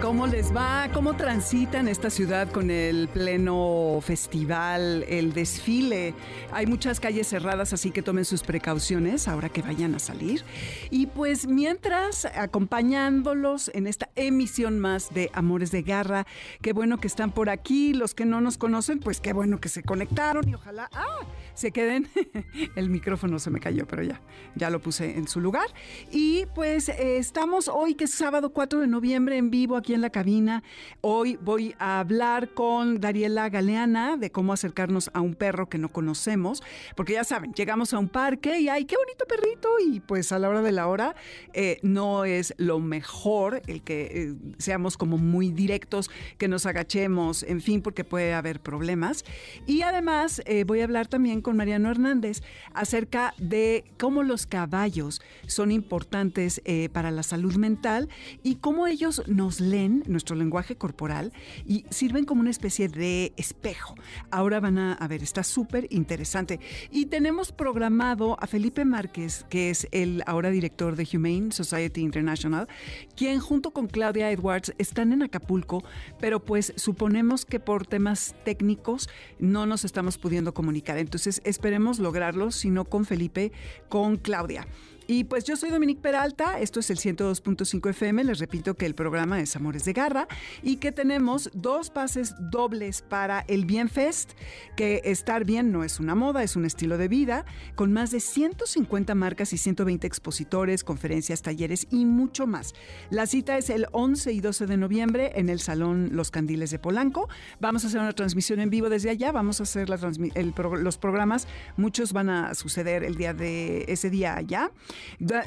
[0.00, 0.88] ¿Cómo les va?
[0.92, 6.14] ¿Cómo transitan esta ciudad con el pleno festival, el desfile?
[6.52, 10.42] Hay muchas calles cerradas, así que tomen sus precauciones ahora que vayan a salir.
[10.90, 16.26] Y pues mientras, acompañándolos en esta emisión más de Amores de Garra,
[16.62, 17.92] qué bueno que están por aquí.
[17.92, 21.20] Los que no nos conocen, pues qué bueno que se conectaron y ojalá ¡ah!
[21.54, 22.08] Se queden.
[22.76, 24.20] el micrófono se me cayó, pero ya,
[24.54, 25.66] ya lo puse en su lugar.
[26.10, 30.00] Y pues eh, estamos hoy, que es sábado 4 de noviembre en vivo aquí en
[30.00, 30.62] la cabina.
[31.00, 35.88] Hoy voy a hablar con Dariela Galeana de cómo acercarnos a un perro que no
[35.88, 36.62] conocemos,
[36.96, 39.68] porque ya saben, llegamos a un parque y ¡ay, qué bonito perrito!
[39.86, 41.14] Y pues a la hora de la hora
[41.52, 47.42] eh, no es lo mejor el que eh, seamos como muy directos, que nos agachemos,
[47.42, 49.24] en fin, porque puede haber problemas.
[49.66, 52.42] Y además eh, voy a hablar también con Mariano Hernández
[52.74, 56.62] acerca de cómo los caballos son importantes
[56.92, 58.08] para la salud mental
[58.42, 61.32] y cómo ellos nos leen nuestro lenguaje corporal
[61.66, 63.94] y sirven como una especie de espejo.
[64.30, 66.60] Ahora van a, ver, está súper interesante.
[66.90, 72.68] Y tenemos programado a Felipe Márquez, que es el ahora director de Humane Society International,
[73.16, 75.84] quien junto con Claudia Edwards están en Acapulco,
[76.18, 80.98] pero pues suponemos que por temas técnicos no nos estamos pudiendo comunicar.
[80.98, 83.52] Entonces esperemos lograrlo, si no con Felipe,
[83.88, 84.66] con Claudia.
[85.12, 88.94] Y pues yo soy Dominique Peralta, esto es el 102.5 FM, les repito que el
[88.94, 90.28] programa es Amores de Garra
[90.62, 94.34] y que tenemos dos pases dobles para el Bien Fest,
[94.76, 97.44] que estar bien no es una moda, es un estilo de vida,
[97.74, 102.72] con más de 150 marcas y 120 expositores, conferencias, talleres y mucho más.
[103.10, 106.78] La cita es el 11 y 12 de noviembre en el Salón Los Candiles de
[106.78, 107.28] Polanco.
[107.58, 112.12] Vamos a hacer una transmisión en vivo desde allá, vamos a hacer los programas, muchos
[112.12, 114.70] van a suceder el día de ese día allá.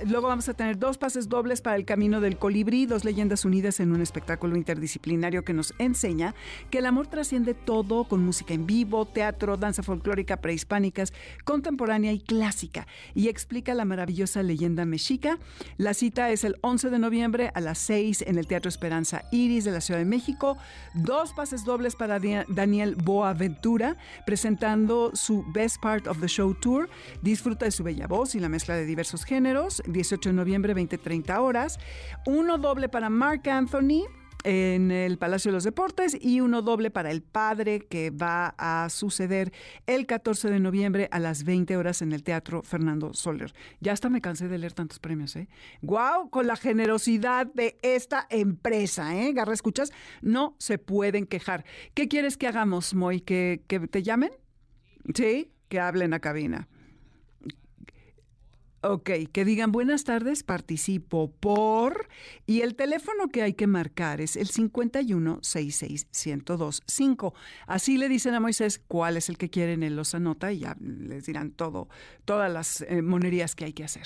[0.06, 3.80] Luego vamos a tener dos pases dobles para el Camino del Colibrí, dos leyendas unidas
[3.80, 6.34] en un espectáculo interdisciplinario que nos enseña
[6.70, 12.20] que el amor trasciende todo con música en vivo, teatro, danza folclórica prehispánicas, contemporánea y
[12.20, 15.38] clásica y explica la maravillosa leyenda mexica.
[15.78, 19.66] La cita es el 11 de noviembre a las 6 en el Teatro Esperanza Iris
[19.66, 20.58] de la Ciudad de México.
[20.94, 26.90] Dos pases dobles para Daniel Boaventura presentando su Best Part of the Show Tour.
[27.22, 31.40] Disfruta de su bella voz y la mezcla de diversos géneros 18 de noviembre, 20-30
[31.40, 31.80] horas.
[32.26, 34.06] Uno doble para Mark Anthony
[34.44, 38.90] en el Palacio de los Deportes y uno doble para el padre que va a
[38.90, 39.54] suceder
[39.88, 43.54] el 14 de noviembre a las 20 horas en el Teatro Fernando Soler.
[43.80, 45.48] Ya hasta me cansé de leer tantos premios, ¿eh?
[45.82, 46.30] ¡Guau!
[46.30, 49.34] Con la generosidad de esta empresa, ¿eh?
[49.34, 49.92] Garra, ¿escuchas?
[50.22, 51.66] No se pueden quejar.
[51.94, 53.22] ¿Qué quieres que hagamos, Moy?
[53.22, 54.32] ¿Que, que te llamen?
[55.14, 56.68] Sí, que hablen a cabina.
[58.86, 62.10] Ok, que digan buenas tardes, participo por...
[62.46, 67.34] Y el teléfono que hay que marcar es el 51 66 1025.
[67.66, 70.76] Así le dicen a Moisés cuál es el que quieren, él los anota y ya
[70.82, 71.88] les dirán todo,
[72.26, 74.06] todas las eh, monerías que hay que hacer.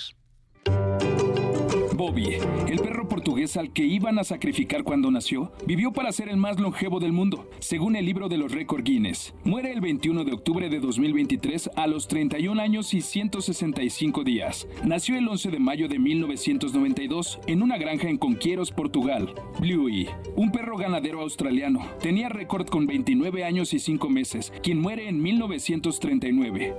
[1.98, 2.38] Bobby,
[2.68, 6.60] el perro portugués al que iban a sacrificar cuando nació, vivió para ser el más
[6.60, 9.34] longevo del mundo, según el libro de los récords Guinness.
[9.44, 14.68] Muere el 21 de octubre de 2023 a los 31 años y 165 días.
[14.86, 19.34] Nació el 11 de mayo de 1992 en una granja en Conquieros, Portugal.
[19.60, 25.10] Bluey, un perro ganadero australiano, tenía récord con 29 años y 5 meses, quien muere
[25.10, 26.76] en 1939.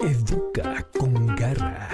[0.00, 1.91] Educa con garra.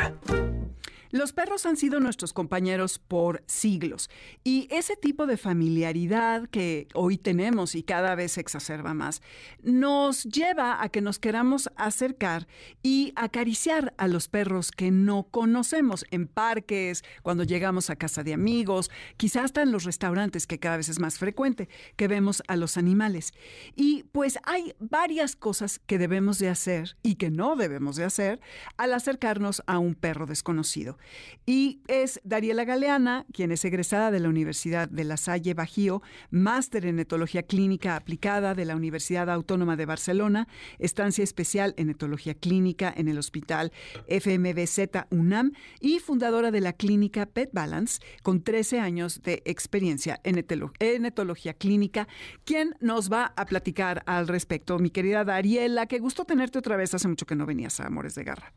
[1.10, 4.10] Los perros han sido nuestros compañeros por siglos
[4.44, 9.22] y ese tipo de familiaridad que hoy tenemos y cada vez se exacerba más
[9.62, 12.46] nos lleva a que nos queramos acercar
[12.82, 18.34] y acariciar a los perros que no conocemos en parques, cuando llegamos a casa de
[18.34, 22.56] amigos, quizás hasta en los restaurantes que cada vez es más frecuente que vemos a
[22.56, 23.32] los animales.
[23.76, 28.40] Y pues hay varias cosas que debemos de hacer y que no debemos de hacer
[28.76, 30.97] al acercarnos a un perro desconocido.
[31.46, 36.86] Y es Dariela Galeana, quien es egresada de la Universidad de La Salle Bajío, máster
[36.86, 40.48] en etología clínica aplicada de la Universidad Autónoma de Barcelona,
[40.78, 43.72] estancia especial en etología clínica en el Hospital
[44.08, 50.38] FMBZ UNAM y fundadora de la clínica Pet Balance, con 13 años de experiencia en,
[50.38, 52.08] etología clínica,
[52.44, 54.78] quien nos va a platicar al respecto.
[54.78, 56.94] Mi querida Dariela, qué gusto tenerte otra vez.
[56.94, 58.52] Hace mucho que no venías a Amores de Garra.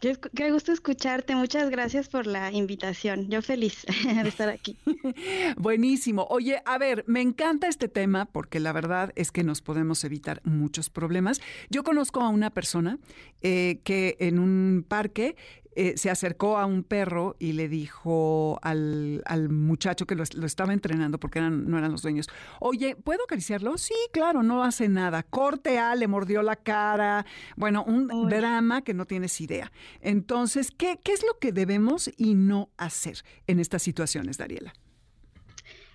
[0.00, 1.34] Qué, gusto escucharte.
[1.34, 3.28] Muchas gracias por la invitación.
[3.28, 3.84] Yo feliz
[4.22, 4.76] de estar aquí.
[5.56, 6.26] Buenísimo.
[6.30, 10.40] Oye, a ver, me encanta este tema porque la verdad es que nos podemos evitar
[10.44, 11.40] muchos problemas.
[11.68, 12.98] Yo conozco a una persona
[13.42, 15.36] eh, que en un parque
[15.80, 21.20] eh, se acercó a un perro y le dijo al, muchacho que lo, estaba entrenando,
[21.20, 22.26] porque eran, no eran los dueños,
[22.58, 23.78] oye, ¿puedo acariciarlo?
[23.78, 25.22] Sí, claro, no hace nada.
[25.22, 27.24] Corte A, le mordió la cara.
[27.54, 29.70] Bueno, un drama que no tienes idea.
[30.00, 34.72] Entonces, ¿qué, ¿qué es lo que debemos y no hacer en estas situaciones, Dariela?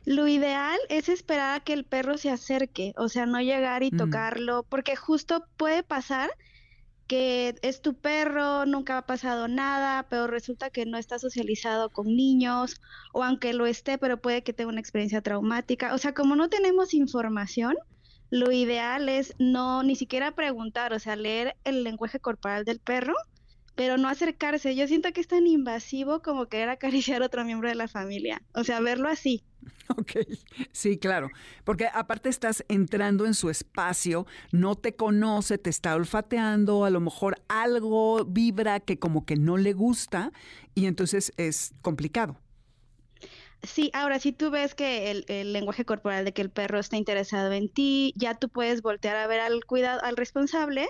[0.05, 3.91] Lo ideal es esperar a que el perro se acerque, o sea, no llegar y
[3.91, 3.97] mm.
[3.97, 6.29] tocarlo, porque justo puede pasar
[7.13, 12.07] que es tu perro, nunca ha pasado nada, pero resulta que no está socializado con
[12.07, 12.81] niños,
[13.13, 15.93] o aunque lo esté, pero puede que tenga una experiencia traumática.
[15.93, 17.75] O sea, como no tenemos información,
[18.31, 23.13] lo ideal es no ni siquiera preguntar, o sea, leer el lenguaje corporal del perro,
[23.75, 24.75] pero no acercarse.
[24.75, 28.41] Yo siento que es tan invasivo como querer acariciar a otro miembro de la familia.
[28.55, 29.43] O sea, verlo así.
[29.97, 30.11] Ok,
[30.71, 31.29] sí, claro,
[31.63, 36.99] porque aparte estás entrando en su espacio, no te conoce, te está olfateando, a lo
[36.99, 40.31] mejor algo vibra que como que no le gusta
[40.73, 42.39] y entonces es complicado.
[43.61, 46.97] Sí, ahora si tú ves que el, el, lenguaje corporal de que el perro está
[46.97, 50.89] interesado en ti, ya tú puedes voltear a ver al cuidado, al responsable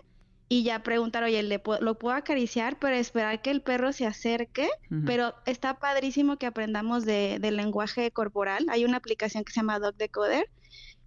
[0.50, 2.78] y ya preguntar, oye, ¿le ¿lo puedo acariciar?
[2.78, 4.70] Pero esperar que el perro se acerque.
[5.06, 8.66] Pero está padrísimo que aprendamos de, del lenguaje corporal.
[8.70, 10.50] Hay una aplicación que se llama Dog Decoder.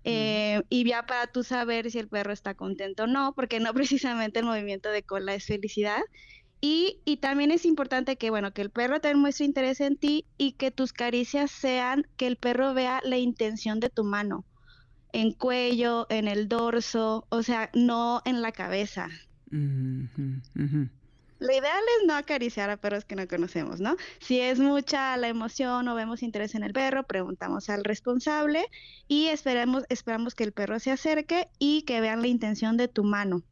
[0.08, 3.74] Eh, y ya para tú saber si el perro está contento o no, porque no
[3.74, 6.00] precisamente el movimiento de cola es felicidad.
[6.60, 10.24] Y, y, también es importante que, bueno, que el perro te muestre interés en ti
[10.38, 14.44] y que tus caricias sean, que el perro vea la intención de tu mano,
[15.12, 19.08] en cuello, en el dorso, o sea, no en la cabeza.
[21.38, 23.96] Lo ideal es no acariciar a perros que no conocemos, ¿no?
[24.20, 28.64] Si es mucha la emoción o vemos interés en el perro, preguntamos al responsable
[29.06, 33.04] y esperamos, esperamos que el perro se acerque y que vean la intención de tu
[33.04, 33.42] mano.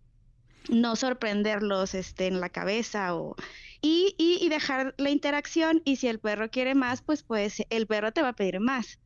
[0.71, 3.37] No sorprenderlos este, en la cabeza o...
[3.83, 8.13] Y, y, dejar la interacción y si el perro quiere más, pues, pues el perro
[8.13, 8.99] te va a pedir más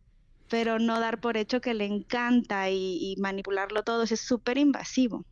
[0.48, 5.24] pero no dar por hecho que le encanta y, y manipularlo todo, es súper invasivo.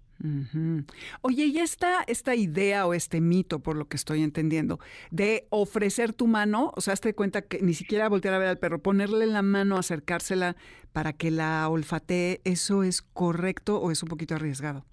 [1.20, 4.80] Oye, y esta, esta idea o este mito, por lo que estoy entendiendo,
[5.10, 8.58] de ofrecer tu mano, o sea, hazte cuenta que ni siquiera voltear a ver al
[8.58, 10.56] perro, ponerle la mano, acercársela
[10.92, 14.86] para que la olfatee, ¿eso es correcto o es un poquito arriesgado?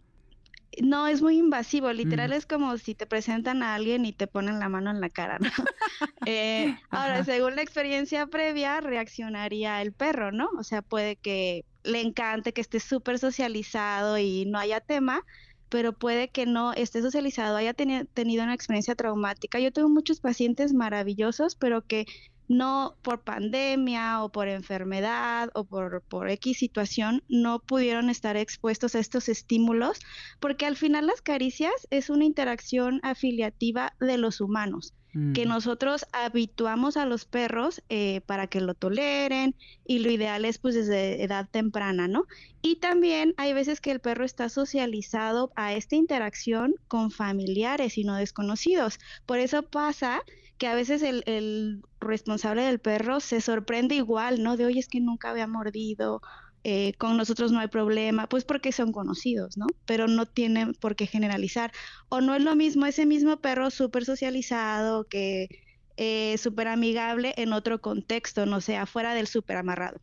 [0.82, 4.60] No, es muy invasivo, literal es como si te presentan a alguien y te ponen
[4.60, 5.50] la mano en la cara, ¿no?
[6.26, 10.50] Eh, ahora, según la experiencia previa, reaccionaría el perro, ¿no?
[10.58, 15.24] O sea, puede que le encante, que esté súper socializado y no haya tema,
[15.70, 19.60] pero puede que no esté socializado, haya tenido una experiencia traumática.
[19.60, 22.06] Yo tengo muchos pacientes maravillosos, pero que
[22.48, 28.96] no por pandemia o por enfermedad o por, por X situación no pudieron estar expuestos
[28.96, 30.00] a estos estímulos,
[30.40, 34.94] porque al final las caricias es una interacción afiliativa de los humanos
[35.34, 39.56] que nosotros habituamos a los perros eh, para que lo toleren
[39.86, 42.26] y lo ideal es pues desde edad temprana, ¿no?
[42.64, 48.04] Y también hay veces que el perro está socializado a esta interacción con familiares y
[48.04, 49.00] no desconocidos.
[49.28, 50.22] Por eso pasa
[50.58, 54.58] que a veces el, el responsable del perro se sorprende igual, ¿no?
[54.58, 56.22] De, oye, es que nunca había mordido
[56.64, 59.68] eh, con nosotros no hay problema, pues porque son conocidos, ¿no?
[59.86, 61.72] Pero no tienen por qué generalizar.
[62.10, 65.50] O no es lo mismo ese mismo perro súper socializado, que
[65.98, 70.00] eh, súper amigable en otro contexto, no sea, fuera del súper amarrado.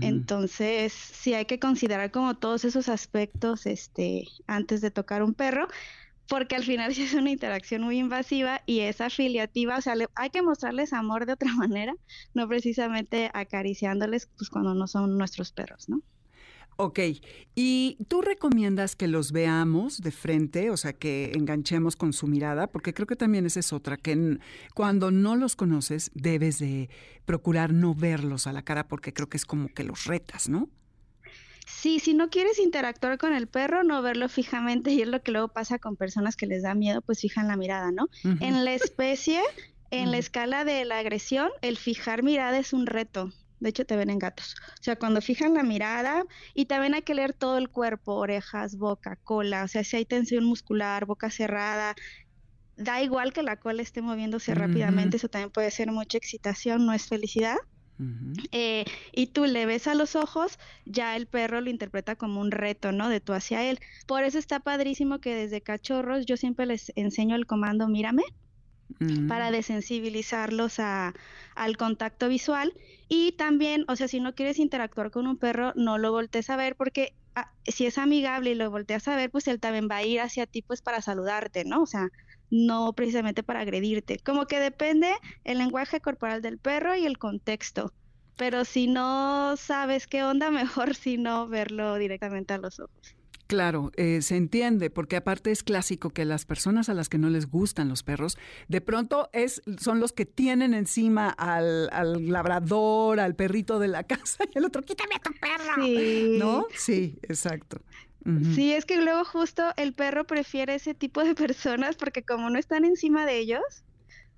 [0.00, 5.68] Entonces, sí hay que considerar como todos esos aspectos este, antes de tocar un perro
[6.28, 10.30] porque al final sí es una interacción muy invasiva y es afiliativa, o sea, hay
[10.30, 11.94] que mostrarles amor de otra manera,
[12.34, 16.02] no precisamente acariciándoles pues cuando no son nuestros perros, ¿no?
[16.78, 17.00] Ok,
[17.54, 22.66] ¿y tú recomiendas que los veamos de frente, o sea, que enganchemos con su mirada?
[22.66, 24.38] Porque creo que también esa es otra, que
[24.74, 26.90] cuando no los conoces debes de
[27.24, 30.68] procurar no verlos a la cara porque creo que es como que los retas, ¿no?
[31.66, 35.32] Sí, si no quieres interactuar con el perro, no verlo fijamente, y es lo que
[35.32, 38.08] luego pasa con personas que les da miedo, pues fijan la mirada, ¿no?
[38.40, 39.42] En la especie,
[39.90, 43.32] en la escala de la agresión, el fijar mirada es un reto.
[43.58, 44.54] De hecho, te ven en gatos.
[44.74, 48.76] O sea, cuando fijan la mirada, y también hay que leer todo el cuerpo, orejas,
[48.76, 49.64] boca, cola.
[49.64, 51.96] O sea, si hay tensión muscular, boca cerrada,
[52.76, 56.92] da igual que la cola esté moviéndose rápidamente, eso también puede ser mucha excitación, no
[56.92, 57.56] es felicidad.
[58.52, 62.50] Eh, y tú le ves a los ojos, ya el perro lo interpreta como un
[62.50, 63.08] reto, ¿no?
[63.08, 63.78] De tú hacia él.
[64.06, 68.22] Por eso está padrísimo que desde cachorros yo siempre les enseño el comando mírame
[69.28, 71.12] para desensibilizarlos a,
[71.54, 72.72] al contacto visual
[73.08, 76.56] y también, o sea, si no quieres interactuar con un perro, no lo voltees a
[76.56, 79.96] ver porque ah, si es amigable y lo volteas a ver, pues él también va
[79.96, 81.82] a ir hacia ti pues para saludarte, ¿no?
[81.82, 82.08] O sea,
[82.50, 84.18] no precisamente para agredirte.
[84.18, 85.10] Como que depende
[85.44, 87.92] el lenguaje corporal del perro y el contexto.
[88.36, 93.16] Pero si no sabes qué onda, mejor si no verlo directamente a los ojos.
[93.46, 97.30] Claro, eh, se entiende, porque aparte es clásico que las personas a las que no
[97.30, 98.36] les gustan los perros,
[98.66, 101.86] de pronto es, son los que tienen encima al,
[102.28, 105.84] labrador, al perrito de la casa, y el otro, quítame a tu perro.
[105.84, 106.36] Sí.
[106.40, 106.66] ¿No?
[106.74, 107.80] Sí, exacto.
[108.54, 112.58] Sí, es que luego justo el perro prefiere ese tipo de personas porque como no
[112.58, 113.84] están encima de ellos,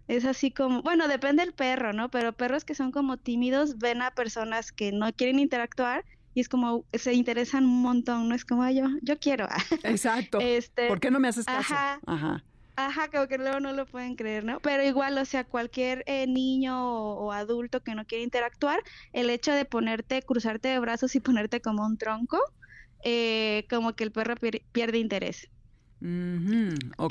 [0.09, 2.11] es así como, bueno, depende del perro, ¿no?
[2.11, 6.05] Pero perros que son como tímidos ven a personas que no quieren interactuar
[6.35, 8.35] y es como, se interesan un montón, ¿no?
[8.35, 9.49] Es como, yo, yo quiero.
[9.85, 10.39] Exacto.
[10.41, 11.75] este, ¿Por qué no me haces caso?
[11.75, 12.01] Ajá.
[12.07, 12.45] Ajá.
[12.77, 14.61] Ajá, como que luego no lo pueden creer, ¿no?
[14.61, 18.81] Pero igual, o sea, cualquier eh, niño o, adulto que no quiere interactuar,
[19.13, 22.41] el hecho de ponerte, cruzarte de brazos y ponerte como un tronco,
[23.03, 24.35] eh, como que el perro
[24.73, 25.49] pierde interés.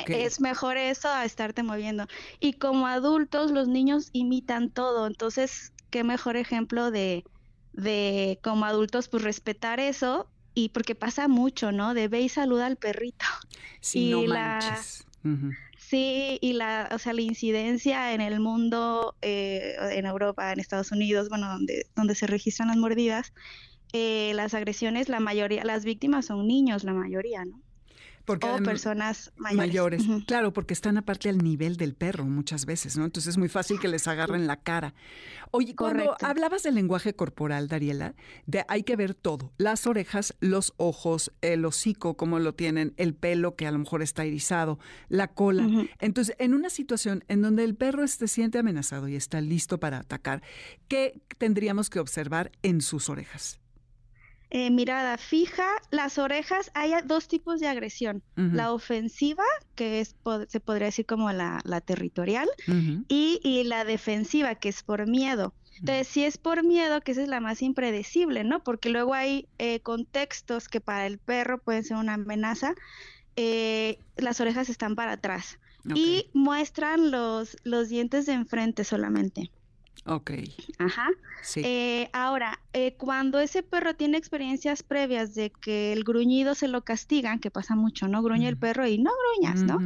[0.08, 2.08] Es mejor eso a estarte moviendo.
[2.40, 5.08] Y como adultos, los niños imitan todo.
[5.08, 7.26] Entonces, qué mejor ejemplo de,
[7.74, 10.30] de como adultos, pues respetar eso.
[10.54, 11.94] Y porque pasa mucho, ¿no?
[11.94, 13.26] De ve y saluda al perrito.
[13.82, 14.80] Sí, y la,
[15.78, 20.92] Sí, y la, o sea, la incidencia en el mundo, eh, en Europa, en Estados
[20.92, 23.32] Unidos, bueno, donde, donde se registran las mordidas,
[23.94, 27.62] eh, las agresiones, la mayoría, las víctimas son niños, la mayoría, ¿no?
[28.28, 30.04] Porque o personas mayores.
[30.28, 33.06] Claro, porque están aparte al nivel del perro muchas veces, ¿no?
[33.06, 34.94] Entonces es muy fácil que les agarren la cara.
[35.52, 38.16] Oye, cuando hablabas del lenguaje corporal, Dariela,
[38.46, 43.16] de hay que ver todo, las orejas, los ojos, el hocico, cómo lo tienen, el
[43.16, 44.78] pelo que a lo mejor está irisado,
[45.08, 45.66] la cola.
[46.00, 50.00] Entonces, en una situación en donde el perro se siente amenazado y está listo para
[50.00, 50.44] atacar,
[50.90, 53.62] ¿qué tendríamos que observar en sus orejas?
[54.50, 59.44] Eh, mirada fija, las orejas, hay dos tipos de agresión, la ofensiva,
[59.76, 60.16] que es,
[60.48, 62.48] se podría decir como la, territorial,
[63.10, 65.54] y, la defensiva, que es por miedo.
[65.80, 68.64] Entonces, si es por miedo, que esa es la más impredecible, ¿no?
[68.64, 72.74] Porque luego hay eh, contextos que para el perro pueden ser una amenaza,
[73.36, 75.60] eh, las orejas están para atrás
[75.94, 79.52] y muestran los, los dientes de enfrente solamente.
[80.06, 80.32] Ok.
[80.78, 81.10] Ajá.
[81.42, 81.62] Sí.
[81.64, 86.84] Eh, ahora, eh, cuando ese perro tiene experiencias previas de que el gruñido se lo
[86.84, 88.22] castigan, que pasa mucho, ¿no?
[88.22, 89.80] Gruñe el perro y no gruñas, ¿no?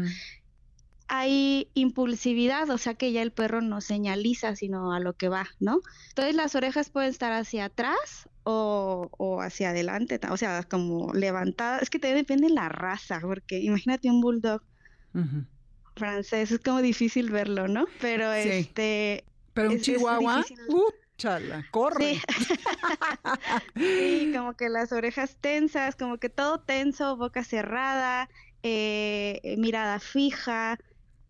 [1.08, 5.50] Hay impulsividad, o sea que ya el perro no señaliza, sino a lo que va,
[5.60, 5.82] ¿no?
[6.10, 11.84] Entonces las orejas pueden estar hacia atrás o, hacia adelante, o sea, como levantadas.
[11.84, 14.62] Es que te depende la raza, porque imagínate un bulldog.
[15.96, 17.86] francés, es como difícil verlo, ¿no?
[18.00, 22.20] Pero este, pero un chihuahua, uh, chala, corre.
[23.76, 24.32] Sí.
[24.36, 28.30] como que las orejas tensas, como que todo tenso, boca cerrada,
[28.64, 30.78] eh, mirada fija,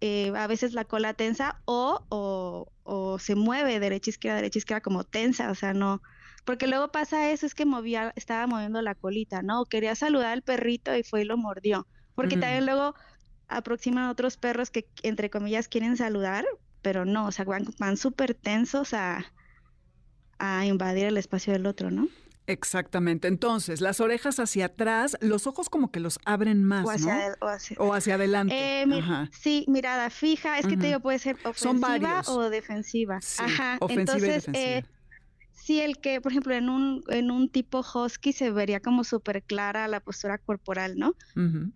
[0.01, 2.03] eh, a veces la cola tensa o,
[2.83, 6.01] o, se mueve derecha, izquierda, derecha, izquierda como tensa, o sea, no,
[6.43, 9.65] porque luego pasa eso, es que movía, estaba moviendo la colita, ¿no?
[9.65, 12.95] Quería saludar al perrito y fue y lo mordió, porque también luego
[13.47, 16.45] aproximan otros perros que, entre comillas, quieren saludar,
[16.81, 19.25] pero no, o sea, van, súper tensos a,
[20.39, 22.07] a invadir el espacio del otro, ¿no?
[22.47, 23.27] Exactamente.
[23.27, 27.85] Entonces, las orejas hacia atrás, los ojos como que los abren más, o hacia, ¿no?
[27.85, 28.53] o, hacia, adelante.
[28.57, 28.85] Eh,
[29.31, 30.59] sí, mirada fija.
[30.59, 33.19] Es que te digo, puede ser ofensiva o defensiva.
[33.38, 33.77] Ajá.
[33.79, 34.77] Ofensiva Entonces, y defensiva.
[34.79, 34.85] Eh,
[35.63, 39.44] Sí, el que, por ejemplo, en un, en un tipo husky se vería como súper
[39.44, 41.13] clara la postura corporal, ¿no?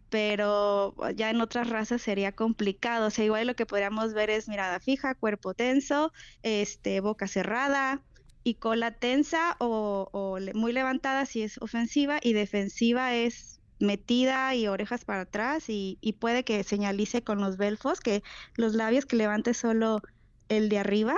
[0.10, 3.08] Pero ya en otras razas sería complicado.
[3.08, 6.12] O sea, igual lo que podríamos ver es mirada fija, cuerpo tenso,
[6.42, 8.04] este, boca cerrada
[8.44, 14.68] y cola tensa o, o muy levantada si es ofensiva y defensiva es metida y
[14.68, 18.24] orejas para atrás y, y puede que señalice con los belfos que
[18.56, 20.02] los labios que levante solo
[20.50, 21.16] el de arriba,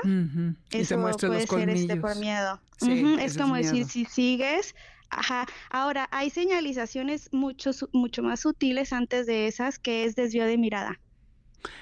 [0.72, 2.60] eso puede ser este por miedo.
[3.20, 4.76] Es como decir, si sigues,
[5.10, 5.48] ajá.
[5.70, 11.00] Ahora, hay señalizaciones mucho, mucho más sutiles antes de esas, que es desvío de mirada.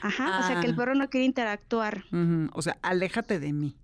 [0.01, 0.77] Ajá, o sea que el ah.
[0.77, 2.05] perro no quiere interactuar.
[2.53, 3.75] O sea, aléjate de mí.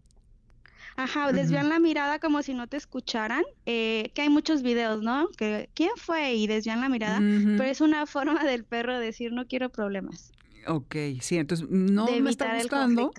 [0.96, 5.30] Ajá, desvían la mirada como si no te escucharan, eh, que hay muchos videos, ¿no?
[5.30, 9.48] Que quién fue y desvían la mirada, pero es una forma del perro decir no
[9.48, 10.32] quiero problemas.
[10.68, 13.12] Ok, sí, entonces no me está gustando.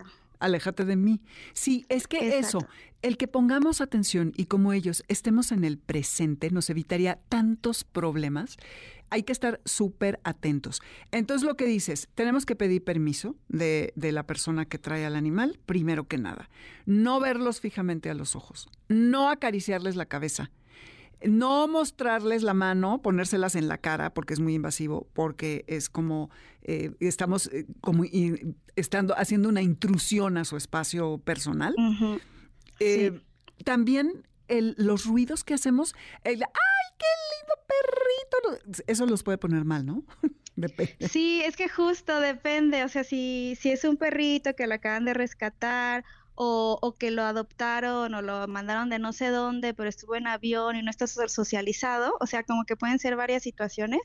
[0.42, 1.22] Aléjate de mí.
[1.54, 2.58] Sí, es que eso,
[3.00, 8.56] el que pongamos atención y como ellos estemos en el presente nos evitaría tantos problemas.
[9.10, 10.80] Hay que estar súper atentos.
[11.10, 15.16] Entonces lo que dices, tenemos que pedir permiso de, de la persona que trae al
[15.16, 16.50] animal, primero que nada.
[16.86, 20.50] No verlos fijamente a los ojos, no acariciarles la cabeza
[21.26, 26.30] no mostrarles la mano, ponérselas en la cara porque es muy invasivo, porque es como
[26.62, 28.04] eh, estamos eh, como
[28.76, 31.74] estando haciendo una intrusión a su espacio personal.
[32.80, 33.20] Eh,
[33.64, 38.82] también los ruidos que hacemos, el ¡ay, qué lindo perrito!
[38.86, 40.04] Eso los puede poner mal, ¿no?
[40.56, 41.08] Depende.
[41.08, 42.84] Sí, es que justo depende.
[42.84, 47.22] O sea, si, si es un perrito que lo acaban de rescatar o, que lo
[47.22, 51.06] adoptaron o lo mandaron de no sé dónde, pero estuvo en avión y no está
[51.06, 54.00] socializado, o sea, como que pueden ser varias situaciones,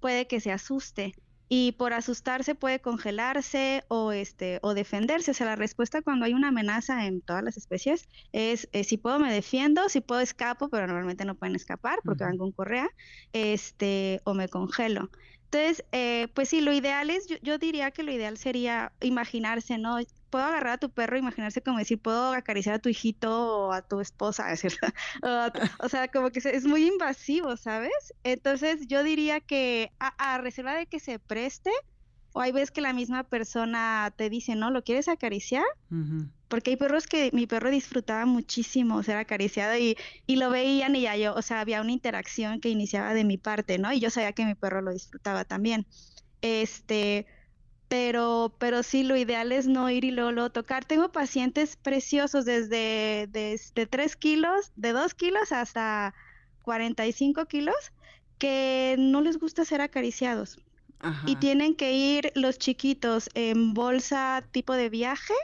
[0.00, 1.14] puede que se asuste
[1.48, 5.30] y por asustarse puede congelarse o este o defenderse.
[5.30, 8.96] O sea, la respuesta cuando hay una amenaza en todas las especies es eh, si
[8.96, 12.88] puedo me defiendo, si puedo escapo, pero normalmente no pueden escapar porque van con correa,
[13.32, 15.10] este o me congelo.
[15.44, 19.78] Entonces, eh, pues sí, lo ideal es, yo, yo, diría que lo ideal sería imaginarse,
[19.78, 19.98] ¿no?
[20.34, 23.82] Puedo agarrar a tu perro, imaginarse como decir, puedo acariciar a tu hijito o a
[23.82, 24.72] tu esposa, decir,
[25.78, 28.12] o, sea, como que es muy invasivo, ¿sabes?
[28.24, 31.70] Entonces yo diría que a, reserva de que se preste,
[32.32, 34.72] o hay veces que la misma persona te dice, ¿no?
[34.72, 35.62] ¿Lo quieres acariciar?
[36.48, 41.02] Porque hay perros que mi perro disfrutaba muchísimo ser acariciado y, y lo veían y
[41.02, 43.92] ya yo, o sea, había una interacción que iniciaba de mi parte, ¿no?
[43.92, 45.86] Y yo sabía que mi perro lo disfrutaba también.
[46.42, 47.28] Este,
[47.94, 50.84] pero, pero sí, lo ideal es no ir y luego, tocar.
[50.84, 56.12] Tengo pacientes preciosos desde, desde 3 kilos, de 2 kilos hasta
[56.62, 57.76] 45 kilos,
[58.36, 60.58] que no les gusta ser acariciados.
[61.24, 65.34] Y tienen que ir los chiquitos en bolsa tipo de viaje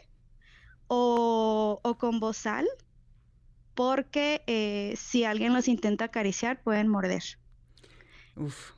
[0.89, 2.67] o, o con bozal,
[3.77, 7.23] porque eh, si alguien los intenta acariciar pueden morder.
[8.35, 8.73] Uf,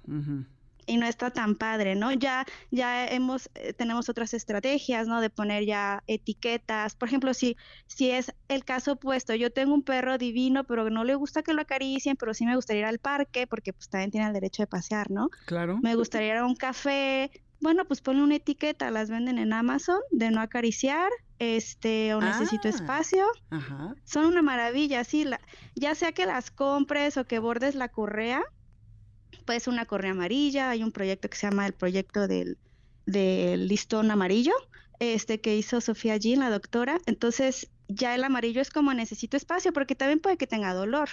[0.92, 2.12] y no está tan padre, ¿no?
[2.12, 5.22] Ya, ya hemos, eh, tenemos otras estrategias, ¿no?
[5.22, 6.94] De poner ya etiquetas.
[6.96, 7.56] Por ejemplo, si,
[7.86, 11.54] si es el caso opuesto, yo tengo un perro divino, pero no le gusta que
[11.54, 14.62] lo acaricien, pero sí me gustaría ir al parque, porque pues también tiene el derecho
[14.62, 15.30] de pasear, ¿no?
[15.46, 15.78] Claro.
[15.82, 17.30] Me gustaría ir a un café.
[17.60, 22.68] Bueno, pues ponle una etiqueta, las venden en Amazon, de no acariciar, este, o necesito
[22.68, 22.70] ah.
[22.70, 23.24] espacio.
[23.48, 23.94] Ajá.
[24.04, 25.40] Son una maravilla, sí, la,
[25.74, 28.42] ya sea que las compres o que bordes la correa,
[29.42, 32.58] puede ser una correa amarilla, hay un proyecto que se llama el proyecto del,
[33.06, 34.54] listón amarillo,
[34.98, 37.00] este que hizo Sofía Jean, la doctora.
[37.06, 41.08] Entonces, ya el amarillo es como necesito espacio, porque también puede que tenga dolor.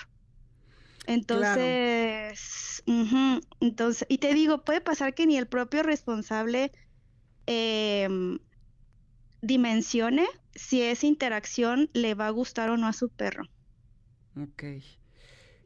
[1.08, 2.84] Entonces,
[3.60, 6.72] entonces, y te digo, puede pasar que ni el propio responsable
[7.48, 8.38] em,
[9.42, 13.48] dimensione si esa interacción le va a gustar o no a su perro.
[14.36, 14.63] Ok.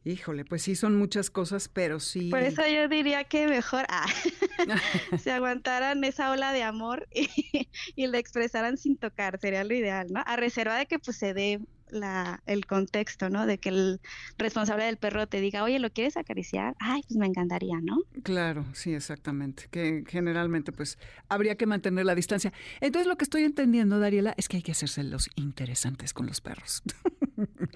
[0.06, 2.30] Híjole, pues sí son muchas cosas, pero sí.
[2.30, 4.06] Por eso yo diría que mejor ah,
[5.22, 7.30] se aguantaran esa ola de amor y,
[7.96, 10.22] y lo expresaran sin tocar, sería lo ideal, ¿no?
[10.26, 11.62] A reserva de que pues se dé
[11.94, 13.46] la, el contexto, ¿no?
[13.46, 14.02] De que el
[14.38, 16.76] responsable del perro te diga, oye, ¿lo quieres acariciar?
[16.80, 18.00] Ay, pues me encantaría, ¿no?
[18.24, 19.68] Claro, sí, exactamente.
[19.72, 20.98] Que generalmente, pues,
[21.30, 22.52] habría que mantener la distancia.
[22.82, 26.42] Entonces, lo que estoy entendiendo, Dariela, es que hay que hacerse los interesantes con los
[26.42, 26.84] perros.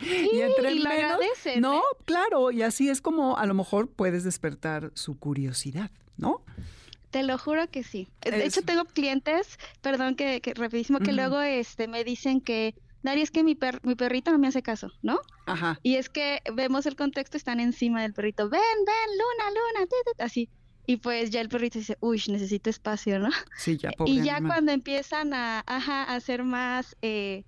[0.01, 1.19] Y entre menos,
[1.59, 6.43] no, claro, y así es como a lo mejor puedes despertar su curiosidad, ¿no?
[7.11, 8.09] Te lo juro que sí.
[8.21, 13.21] De hecho, tengo clientes, perdón que, que rapidísimo, que luego este me dicen que Dari,
[13.21, 15.19] es que mi, per mi perrito no me hace caso, ¿no?
[15.45, 15.79] Ajá.
[15.83, 19.87] Y es que vemos el contexto, están encima del perrito, ven, ven, luna, luna,
[20.19, 20.49] así.
[20.85, 23.29] Y pues ya el perrito dice, uy, necesito espacio, ¿no?
[23.57, 27.43] Sí, ya, pobre Y ya cuando empiezan a, ajá, a hacer más, eh,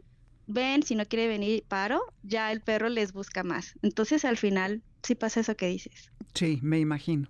[0.49, 3.75] ven, si no quiere venir, paro, ya el perro les busca más.
[3.81, 6.11] Entonces al final sí pasa eso que dices.
[6.33, 7.29] Sí, me imagino.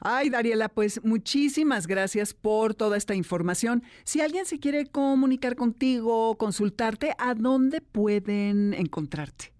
[0.00, 3.82] Ay, Dariela, pues muchísimas gracias por toda esta información.
[4.04, 9.52] Si alguien se quiere comunicar contigo, consultarte, ¿a dónde pueden encontrarte?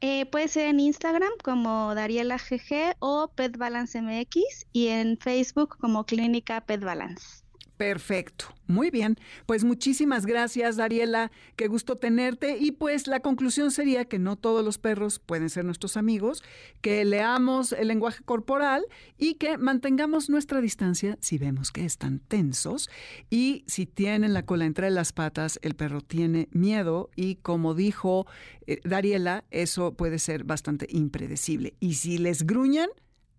[0.00, 5.76] Eh, puede ser en Instagram como Dariela GG o Pet Balance MX y en Facebook
[5.78, 7.43] como Clínica Pet Balance.
[7.76, 8.46] Perfecto.
[8.66, 9.16] Muy bien.
[9.46, 11.32] Pues muchísimas gracias, Dariela.
[11.56, 12.56] Qué gusto tenerte.
[12.58, 16.42] Y pues la conclusión sería que no todos los perros pueden ser nuestros amigos,
[16.80, 18.86] que leamos el lenguaje corporal
[19.18, 22.88] y que mantengamos nuestra distancia si vemos que están tensos.
[23.28, 28.26] Y si tienen la cola entre las patas, el perro tiene miedo y como dijo
[28.66, 31.74] eh, Dariela, eso puede ser bastante impredecible.
[31.80, 32.88] Y si les gruñan,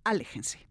[0.03, 0.67] aléjense.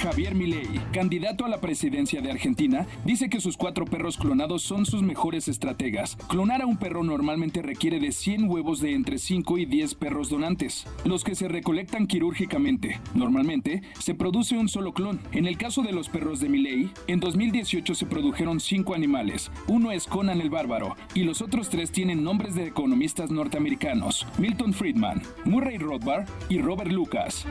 [0.00, 4.86] Javier Milei, candidato a la presidencia de Argentina, dice que sus cuatro perros clonados son
[4.86, 6.16] sus mejores estrategas.
[6.26, 10.30] Clonar a un perro normalmente requiere de 100 huevos de entre 5 y 10 perros
[10.30, 12.98] donantes, los que se recolectan quirúrgicamente.
[13.14, 15.20] Normalmente, se produce un solo clon.
[15.32, 19.50] En el caso de los perros de Milei, en 2018 se produjeron 5 animales.
[19.68, 24.72] Uno es Conan el Bárbaro y los otros tres tienen nombres de economistas norteamericanos: Milton
[24.72, 27.46] Friedman, Murray Rothbard y Robert Lucas.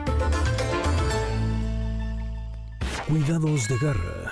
[3.10, 4.29] Cuidados de garra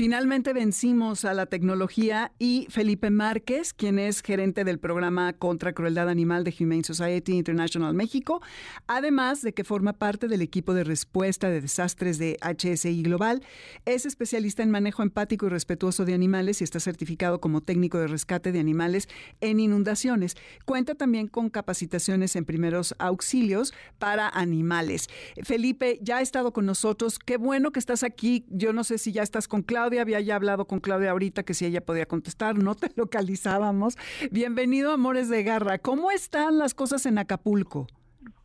[0.00, 6.08] Finalmente vencimos a la tecnología y Felipe Márquez, quien es gerente del programa contra crueldad
[6.08, 8.40] animal de Humane Society International México,
[8.86, 13.42] además de que forma parte del equipo de respuesta de desastres de HSI Global,
[13.84, 18.06] es especialista en manejo empático y respetuoso de animales y está certificado como técnico de
[18.06, 19.06] rescate de animales
[19.42, 20.34] en inundaciones.
[20.64, 25.10] Cuenta también con capacitaciones en primeros auxilios para animales.
[25.42, 27.18] Felipe, ya ha estado con nosotros.
[27.18, 28.46] Qué bueno que estás aquí.
[28.48, 31.54] Yo no sé si ya estás con Claudia Había ya hablado con Claudia ahorita que
[31.54, 33.96] si ella podía contestar, no te localizábamos.
[34.30, 35.78] Bienvenido, Amores de Garra.
[35.78, 37.86] ¿Cómo están las cosas en Acapulco?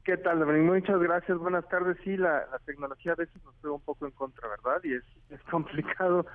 [0.05, 1.97] ¿Qué tal, Muchas gracias, buenas tardes.
[2.03, 4.79] Sí, la, tecnología a veces nos juega un poco en contra, ¿verdad?
[4.83, 6.27] Y es, es complicado,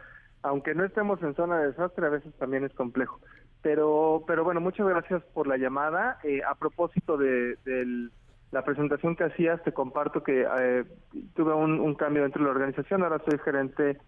[0.42, 3.20] aunque no estemos en zona de desastre, a veces también es complejo.
[3.62, 6.18] Pero, pero bueno, muchas gracias por la llamada.
[6.25, 7.57] Eh, a propósito de,
[8.51, 10.85] la presentación que hacías, te comparto que eh,
[11.37, 13.05] tuve un, un, cambio dentro de la organización.
[13.05, 13.99] Ahora soy gerente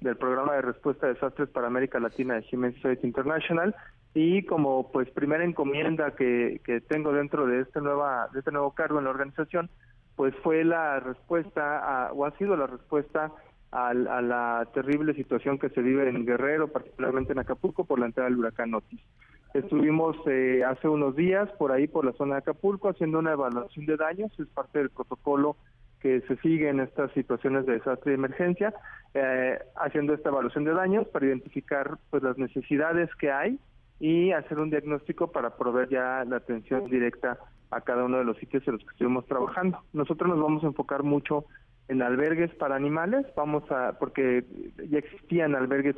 [0.00, 3.74] del programa de respuesta a desastres para América Latina de Human Society International
[4.14, 8.98] y como pues primera encomienda que, que tengo dentro de este nueva este nuevo cargo
[8.98, 9.70] en la organización
[10.16, 13.32] pues fue la respuesta o ha sido la respuesta
[13.70, 18.06] a, a, la terrible situación que se vive en Guerrero, particularmente en Acapulco, por la
[18.06, 19.00] entrada del huracán Otis.
[19.54, 23.86] Estuvimos eh, hace unos días por ahí, por la zona de Acapulco, haciendo una evaluación
[23.86, 25.56] de daños, es parte del protocolo
[26.00, 28.74] que se sigue en estas situaciones de desastre y emergencia,
[29.14, 33.58] eh, haciendo esta evaluación de daños para identificar pues las necesidades que hay
[34.00, 37.38] y hacer un diagnóstico para proveer ya la atención directa
[37.70, 39.82] a cada uno de los sitios en los que estuvimos trabajando.
[39.92, 41.44] Nosotros nos vamos a enfocar mucho
[41.88, 44.44] en albergues para animales, vamos a, porque
[44.90, 45.96] ya existían albergues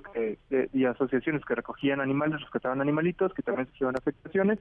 [0.73, 4.61] y asociaciones que recogían animales, rescataban animalitos, que también se afectaciones,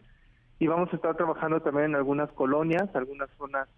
[0.57, 3.69] y vamos a estar trabajando también en algunas colonias, algunas zonas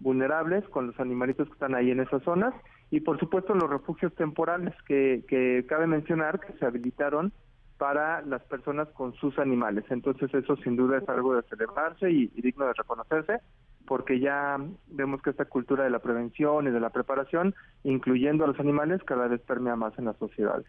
[0.00, 2.54] vulnerables con los animalitos que están ahí en esas zonas
[2.90, 7.32] y por supuesto los refugios temporales que, que cabe mencionar que se habilitaron
[7.78, 9.84] para las personas con sus animales.
[9.88, 13.40] Entonces eso sin duda es algo de celebrarse y digno de reconocerse
[13.86, 14.56] porque ya
[14.88, 19.02] vemos que esta cultura de la prevención y de la preparación, incluyendo a los animales,
[19.04, 20.66] cada vez permea más en las sociedades.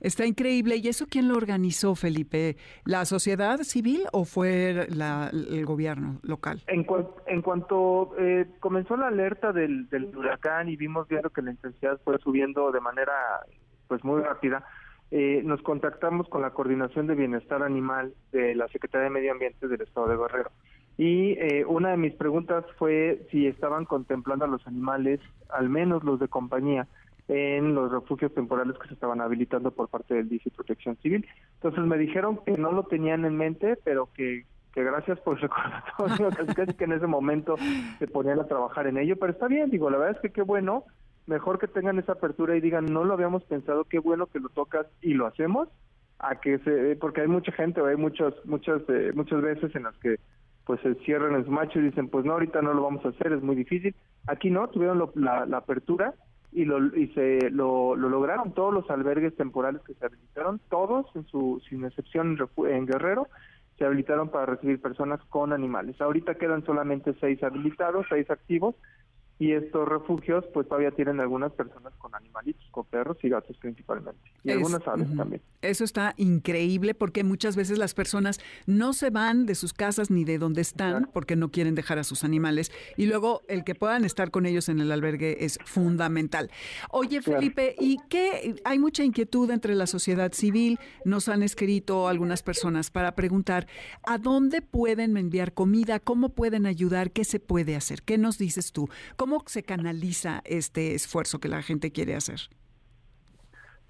[0.00, 0.76] Está increíble.
[0.76, 2.56] ¿Y eso quién lo organizó, Felipe?
[2.84, 6.62] ¿La sociedad civil o fue el gobierno local?
[6.66, 6.86] En,
[7.26, 12.18] en cuanto eh, comenzó la alerta del, huracán y vimos viendo que la intensidad fue
[12.18, 13.12] subiendo de manera
[13.88, 14.64] pues muy rápida,
[15.10, 19.68] eh, nos contactamos con la Coordinación de Bienestar Animal de la Secretaría de Medio Ambiente
[19.68, 20.50] del Estado de Guerrero
[20.96, 26.04] y eh, una de mis preguntas fue si estaban contemplando a los animales, al menos
[26.04, 26.86] los de compañía,
[27.26, 31.26] en los refugios temporales que se estaban habilitando por parte del DIC y Protección Civil.
[31.54, 36.30] Entonces me dijeron que no lo tenían en mente, pero que, que gracias por recordatorio,
[36.54, 37.56] casi que en ese momento
[37.98, 40.42] se ponían a trabajar en ello, pero está bien, digo, la verdad es que qué
[40.42, 40.84] bueno,
[41.26, 44.50] mejor que tengan esa apertura y digan, no lo habíamos pensado, qué bueno que lo
[44.50, 45.68] tocas y lo hacemos,
[46.18, 49.84] a que se, porque hay mucha gente, o hay muchos, muchas, eh, muchas veces en
[49.84, 50.16] las que
[50.66, 53.08] pues se cierran en su macho y dicen, pues no, ahorita no lo vamos a
[53.08, 53.94] hacer, es muy difícil.
[54.26, 56.14] Aquí no, tuvieron la, apertura
[56.52, 58.52] y, lo, y se lo, lograron.
[58.52, 63.28] Todos los albergues temporales que se habilitaron, todos, en su, sin excepción en Guerrero,
[63.78, 66.00] se habilitaron para recibir personas con animales.
[66.00, 68.74] Ahorita quedan solamente seis habilitados, seis activos,
[69.38, 74.20] y estos refugios pues todavía tienen algunas personas con animalitos, con perros y gatos principalmente,
[74.44, 75.42] y algunas aves también.
[75.64, 80.24] Eso está increíble porque muchas veces las personas no se van de sus casas ni
[80.24, 84.04] de donde están porque no quieren dejar a sus animales y luego el que puedan
[84.04, 86.50] estar con ellos en el albergue es fundamental.
[86.90, 88.56] Oye Felipe, ¿y qué?
[88.64, 93.66] Hay mucha inquietud entre la sociedad civil, nos han escrito algunas personas para preguntar
[94.06, 98.72] a dónde pueden enviar comida, cómo pueden ayudar, qué se puede hacer, qué nos dices
[98.72, 98.88] tú.
[99.16, 102.50] ¿Cómo se canaliza este esfuerzo que la gente quiere hacer?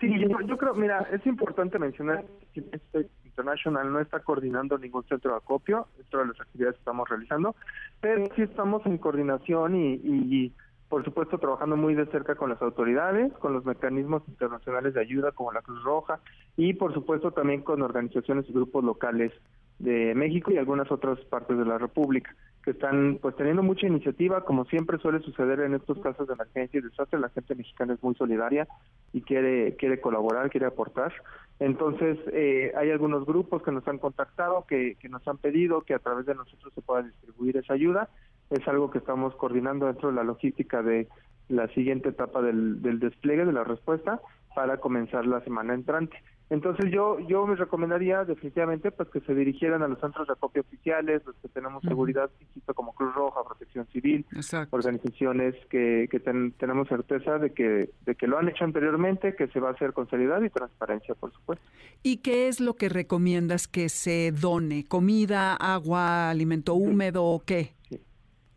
[0.08, 5.32] Sí, yo, creo, mira, es importante mencionar que este International no está coordinando ningún centro
[5.32, 7.56] de acopio, esto de las actividades que estamos realizando,
[8.00, 10.52] pero sí estamos en coordinación y, y,
[10.88, 15.32] por supuesto trabajando muy de cerca con las autoridades, con los mecanismos internacionales de ayuda
[15.32, 16.20] como la Cruz Roja
[16.56, 19.32] y por supuesto también con organizaciones y grupos locales
[19.80, 22.36] de México y algunas otras partes de la República.
[22.64, 26.78] Que están pues teniendo mucha iniciativa, como siempre suele suceder en estos casos de emergencia
[26.78, 28.66] y desastre, la gente mexicana es muy solidaria
[29.12, 31.12] y quiere quiere colaborar, quiere aportar.
[31.60, 35.92] Entonces, eh, hay algunos grupos que nos han contactado, que, que nos han pedido que
[35.92, 38.08] a través de nosotros se pueda distribuir esa ayuda.
[38.50, 41.06] Es algo que estamos coordinando dentro de la logística de
[41.48, 44.20] la siguiente etapa del, del despliegue de la respuesta
[44.54, 46.16] para comenzar la semana entrante.
[46.54, 50.62] Entonces yo yo me recomendaría definitivamente pues que se dirigieran a los centros de acopio
[50.62, 54.24] oficiales, los que tenemos seguridad, insisto, como Cruz Roja, Protección Civil,
[54.70, 59.58] organizaciones que, que tenemos certeza de que de que lo han hecho anteriormente, que se
[59.58, 61.64] va a hacer con seriedad y transparencia, por supuesto.
[62.04, 64.84] ¿Y qué es lo que recomiendas que se done?
[64.86, 67.72] ¿Comida, agua, alimento húmedo o qué?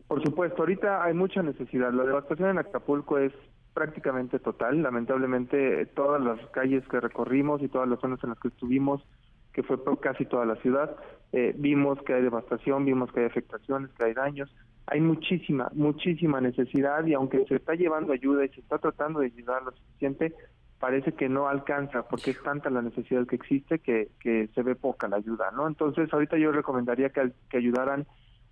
[0.06, 1.92] Por supuesto, ahorita hay mucha necesidad.
[1.92, 3.32] La devastación en Acapulco es
[3.74, 4.82] prácticamente total.
[4.82, 9.02] Lamentablemente, todas las calles que recorrimos y todas las zonas en las que estuvimos,
[9.52, 10.96] que fue por casi toda la ciudad,
[11.32, 14.54] eh, vimos que hay devastación, vimos que hay afectaciones, que hay daños.
[14.86, 19.26] Hay muchísima, muchísima necesidad y aunque se está llevando ayuda y se está tratando de
[19.26, 20.32] ayudar lo suficiente,
[20.80, 24.76] parece que no alcanza porque es tanta la necesidad que existe que, que se ve
[24.76, 25.66] poca la ayuda, ¿no?
[25.66, 28.06] Entonces, ahorita yo recomendaría que, que ayudaran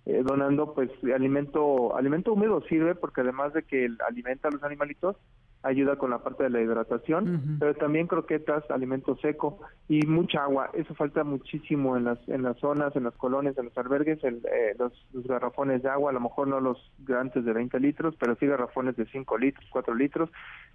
[0.09, 5.17] eh, donando pues alimento alimento húmedo sirve porque además de que alimenta a los animalitos
[5.63, 10.69] ayuda con la parte de la hidratación pero también croquetas alimento seco y mucha agua.
[10.75, 14.75] Eso falta muchísimo en las en las zonas en las colonias en los albergues eh,
[14.79, 14.93] los,
[15.25, 18.95] garrafones de agua a lo mejor no los grandes de 20 litros pero sí garrafones
[18.95, 20.29] de 5 litros 4 litros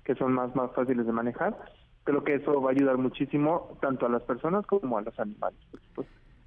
[0.04, 1.56] que son más más fáciles de manejar.
[2.04, 5.58] Creo que eso va a ayudar muchísimo tanto a las personas como a los animales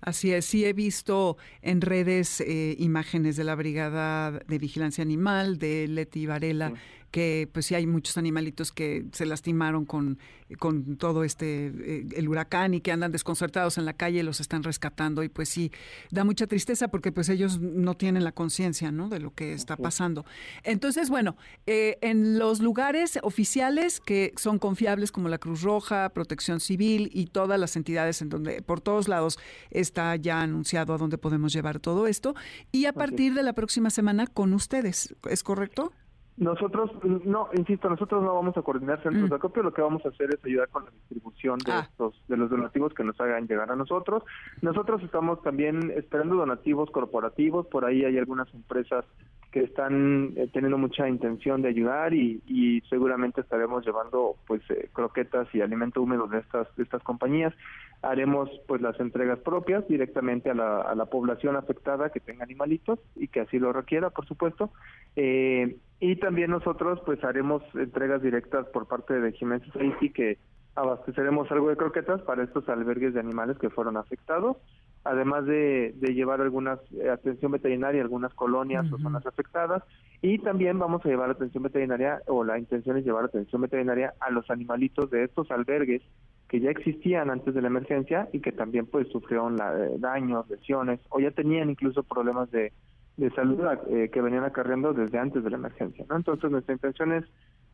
[0.01, 5.57] Así es, sí he visto en redes eh, imágenes de la Brigada de Vigilancia Animal,
[5.57, 6.73] de Leti Varela,
[7.15, 10.19] que pues sí hay muchos animalitos que se lastimaron con,
[10.59, 14.63] con todo este, eh, el huracán y que andan desconcertados en la calle, los están
[14.63, 15.71] rescatando y pues sí,
[16.11, 19.07] da mucha tristeza porque pues ellos no tienen la conciencia, ¿no?
[19.07, 20.25] De lo que está pasando.
[20.65, 26.59] Entonces, bueno, eh, en los lugares oficiales que son confiables como la Cruz Roja, Protección
[26.59, 29.39] Civil y todas las entidades en donde por todos lados
[29.71, 32.35] está ya anunciado a dónde podemos llevar todo esto
[32.73, 35.93] y a partir de la próxima semana con ustedes, ¿es correcto?
[36.37, 36.91] Nosotros,
[37.23, 39.29] no, insisto, nosotros no vamos a coordinar centros mm.
[39.29, 41.87] de acopio, lo que vamos a hacer es ayudar con la distribución de ah.
[41.89, 44.23] estos, de los donativos que nos hagan llegar a nosotros.
[44.61, 49.05] Nosotros estamos también esperando donativos corporativos, por ahí hay algunas empresas
[49.55, 55.47] que están eh, teniendo mucha intención de ayudar y, seguramente estaremos llevando pues eh, croquetas
[55.55, 57.53] y alimento húmedo de estas estas compañías.
[58.01, 62.99] Haremos pues las entregas propias directamente a la, a la población afectada que tenga animalitos
[63.15, 64.71] y que así lo requiera por supuesto.
[65.15, 70.37] Eh, y también nosotros pues haremos entregas directas por parte de Jiménez Safety que
[70.75, 74.57] abasteceremos algo de croquetas para estos albergues de animales que fueron afectados
[75.05, 79.83] además de, de llevar algunas eh, atención veterinaria algunas colonias o zonas afectadas
[80.21, 84.31] y también vamos a llevar atención veterinaria o la intención es llevar atención veterinaria a
[84.31, 86.01] los animalitos de estos albergues
[86.49, 90.49] que ya existían antes de la emergencia y que también pues sufrieron la, eh, daños,
[90.49, 92.73] lesiones o ya tenían incluso problemas de,
[93.17, 96.15] de salud eh, que venían acarreando desde antes de la emergencia, ¿no?
[96.15, 97.25] Entonces nuestra intención es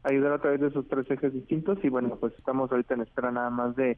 [0.04, 3.32] ayudar a través de esos tres ejes distintos y bueno, pues estamos ahorita en espera
[3.32, 3.98] nada más de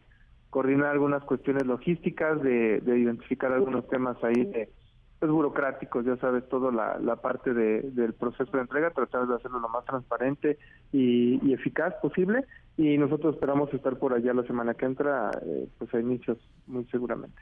[0.53, 4.69] coordinar algunas cuestiones logísticas, de, de identificar algunos temas ahí de
[5.17, 9.33] pues, burocráticos, ya sabes, toda la, la parte de, del proceso de entrega, tratar de
[9.33, 10.59] hacerlo lo más transparente
[10.91, 12.45] y, eficaz posible
[12.77, 16.37] y nosotros esperamos estar por allá la semana que entra, eh, pues a inicios
[16.67, 17.41] muy seguramente.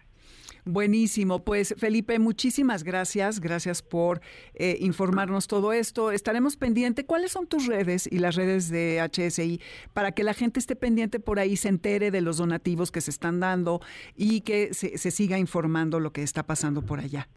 [0.66, 4.22] Buenísimo, pues Felipe, muchísimas gracias, gracias por
[4.54, 6.12] eh, informarnos todo esto.
[6.12, 7.06] Estaremos pendiente.
[7.06, 9.60] ¿Cuáles son tus redes y las redes de HSI
[9.94, 13.12] para que la gente esté pendiente por ahí, se entere de los donativos que se
[13.12, 13.82] están dando
[14.16, 17.28] y que se, siga informando lo que está pasando por allá?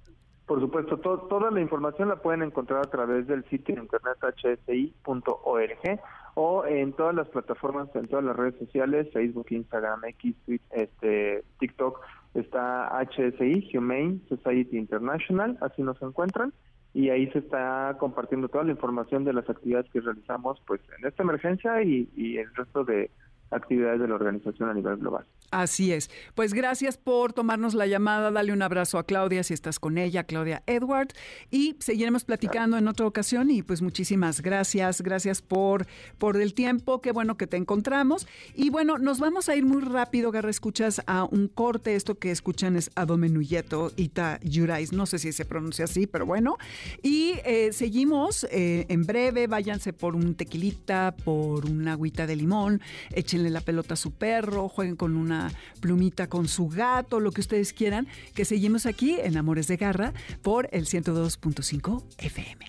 [0.47, 6.01] Por supuesto, toda la información la pueden encontrar a través del sitio internet hsi.org
[6.35, 10.35] o en todas las plataformas, en todas las redes sociales, Facebook, Instagram, X,
[10.73, 12.01] este, TikTok,
[12.35, 16.53] está HSI, Humane Society International, así nos encuentran,
[16.93, 21.07] y ahí se está compartiendo toda la información de las actividades que realizamos pues en
[21.07, 23.11] esta emergencia y, y el resto de
[23.51, 25.25] actividades de la organización a nivel global.
[25.55, 26.11] Así es.
[26.35, 28.33] Pues gracias por tomarnos la llamada.
[28.33, 31.11] Dale un abrazo a Claudia si estás con ella, Claudia Edward.
[31.49, 33.53] Y seguiremos platicando en otra ocasión.
[33.53, 35.01] Y pues muchísimas gracias.
[35.01, 35.87] Gracias por,
[36.19, 37.01] por el tiempo.
[37.01, 38.27] Qué bueno que te encontramos.
[38.57, 41.95] Y bueno, nos vamos a ir muy rápido, Garra, escuchas a un corte.
[41.95, 44.93] Esto que escuchan es Adomenuyeto Ita Yurais.
[44.93, 46.59] No sé si se pronuncia así, pero bueno.
[47.01, 49.47] Y eh, seguimos eh, en breve.
[49.47, 52.81] Váyanse por un tequilita, por una agüita de limón.
[53.13, 54.69] Échenle la pelota a su perro.
[54.69, 55.44] Jueguen con una
[55.81, 60.13] plumita con su gato, lo que ustedes quieran, que seguimos aquí en Amores de Garra
[60.43, 62.67] por el 102.5 FM.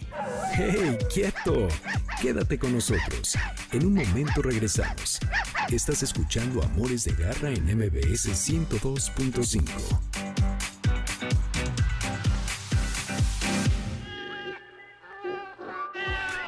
[0.54, 1.68] ¡Hey, quieto!
[2.22, 3.36] Quédate con nosotros.
[3.72, 5.20] En un momento regresamos.
[5.70, 10.55] Estás escuchando Amores de Garra en MBS 102.5.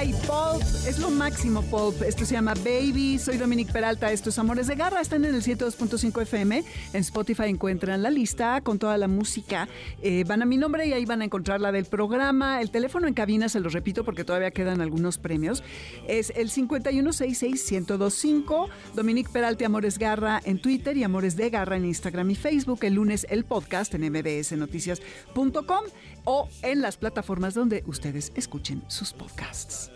[0.00, 2.00] Ay, Pulp, es lo máximo, Pulp.
[2.00, 3.18] Esto se llama Baby.
[3.18, 4.10] Soy Dominique Peralta.
[4.10, 6.64] Estos Amores de Garra están en el 102.5 FM.
[6.94, 9.68] En Spotify encuentran la lista con toda la música.
[10.00, 12.62] Eh, van a mi nombre y ahí van a encontrar la del programa.
[12.62, 15.62] El teléfono en cabina, se los repito porque todavía quedan algunos premios.
[16.08, 18.70] Es el 5166125.
[18.94, 22.84] Dominique Peralta Amores Garra en Twitter y Amores de Garra en Instagram y Facebook.
[22.84, 25.84] El lunes el podcast en mbsnoticias.com
[26.24, 29.90] o en las plataformas donde ustedes escuchen sus podcasts.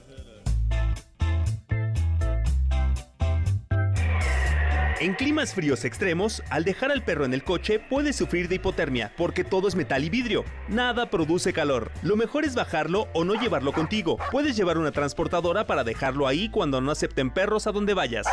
[5.04, 9.12] En climas fríos extremos, al dejar al perro en el coche puede sufrir de hipotermia
[9.18, 10.44] porque todo es metal y vidrio.
[10.68, 11.90] Nada produce calor.
[12.02, 14.16] Lo mejor es bajarlo o no llevarlo contigo.
[14.32, 18.26] Puedes llevar una transportadora para dejarlo ahí cuando no acepten perros a donde vayas.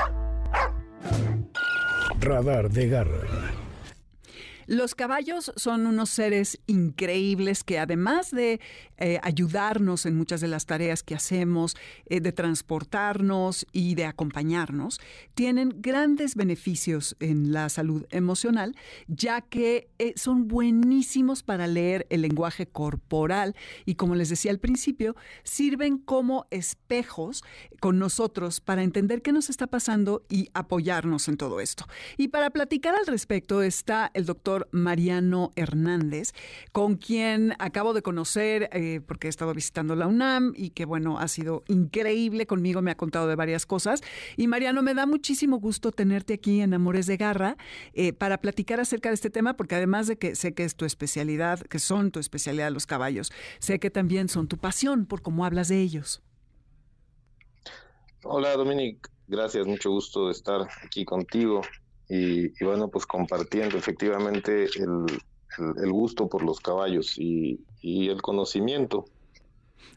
[2.22, 3.61] Radar de Garra.
[4.72, 8.62] Los caballos son unos seres increíbles que además de
[8.98, 15.02] eh, ayudarnos en muchas de las tareas que hacemos, eh, de transportarnos y de acompañarnos,
[15.34, 18.78] tienen grandes beneficios en la salud emocional,
[19.10, 24.60] ya que eh, son buenísimos para leer el lenguaje corporal y como les decía al
[24.60, 27.44] principio, sirven como espejos
[27.82, 31.88] con nosotros para entender qué nos está pasando y apoyarnos en todo esto.
[32.16, 36.34] Y para platicar al respecto está el doctor Mariano Hernández,
[36.72, 41.20] con quien acabo de conocer eh, porque he estado visitando la UNAM y que bueno,
[41.20, 44.02] ha sido increíble conmigo, me ha contado de varias cosas.
[44.38, 47.58] Y Mariano, me da muchísimo gusto tenerte aquí en Amores de Garra
[47.94, 50.86] eh, para platicar acerca de este tema, porque además de que sé que es tu
[50.86, 55.46] especialidad, que son tu especialidad los caballos, sé que también son tu pasión por cómo
[55.46, 56.22] hablas de ellos.
[58.24, 61.62] Hola Dominic, gracias, mucho gusto de estar aquí contigo
[62.14, 69.06] y, bueno, pues compartiendo efectivamente el, gusto por los caballos y, el conocimiento.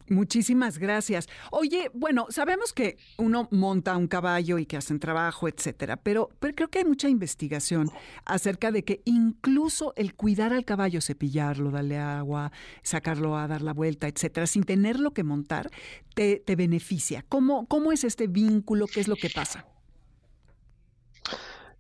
[0.09, 1.29] Muchísimas gracias.
[1.51, 6.55] Oye, bueno, sabemos que uno monta un caballo y que hacen trabajo, etcétera, pero, pero
[6.55, 7.91] creo que hay mucha investigación
[8.25, 12.53] acerca de que incluso el cuidar al caballo, cepillarlo, darle agua,
[12.85, 15.69] sacarlo a dar la vuelta, etcétera, sin tenerlo que montar,
[16.15, 17.25] te, te beneficia.
[17.29, 18.87] ¿Cómo, ¿Cómo es este vínculo?
[18.87, 19.67] ¿Qué es lo que pasa?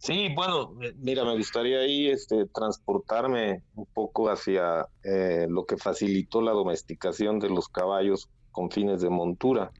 [0.04, 6.42] Sí, bueno, mira, me gustaría ahí este, transportarme un poco hacia eh, lo que facilitó
[6.42, 9.72] la domesticación de los caballos con fines de montura.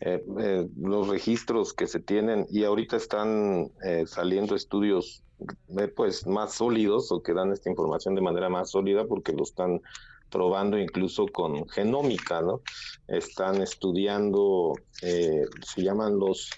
[0.00, 3.70] Eh, eh, los registros que se tienen y ahorita están
[4.06, 5.22] saliendo estudios
[5.94, 9.80] pues más sólidos o que dan esta información de manera más sólida porque lo están
[10.30, 12.60] probando incluso con genómica, ¿no?
[13.06, 16.50] Están estudiando, se llaman los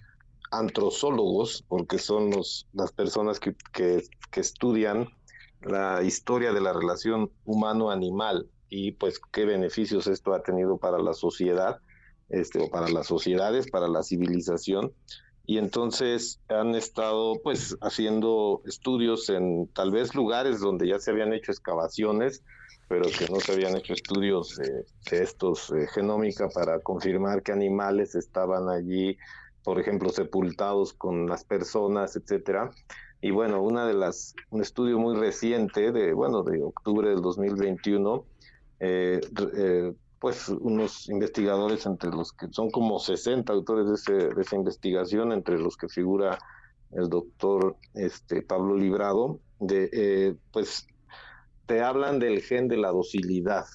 [0.53, 5.09] antrozólogos, porque son los, las personas que, que, estudian
[5.63, 11.15] la historia de la relación humano-animal y pues qué beneficios esto ha tenido para la
[11.15, 11.81] sociedad,
[12.29, 14.93] este, o para las sociedades, para la civilización.
[15.45, 21.33] Y entonces han estado pues haciendo estudios en tal vez lugares donde ya se habían
[21.33, 22.43] hecho excavaciones,
[22.89, 28.15] pero que no se habían hecho estudios de estos eh, genómica para confirmar qué animales
[28.15, 29.17] estaban allí
[29.65, 32.71] por ejemplo, sepultados con las personas, etcétera.
[33.21, 38.25] Y bueno, una de las, un estudio muy reciente de, bueno, de octubre del 2021,
[38.81, 39.21] eh,
[39.57, 44.57] eh, pues unos investigadores entre los que son como 60 autores de, ese, de esa
[44.57, 46.39] investigación, entre los que figura
[46.93, 50.89] el doctor este, Pablo Librado, de, eh, pues
[51.67, 53.67] te hablan del gen de la docilidad,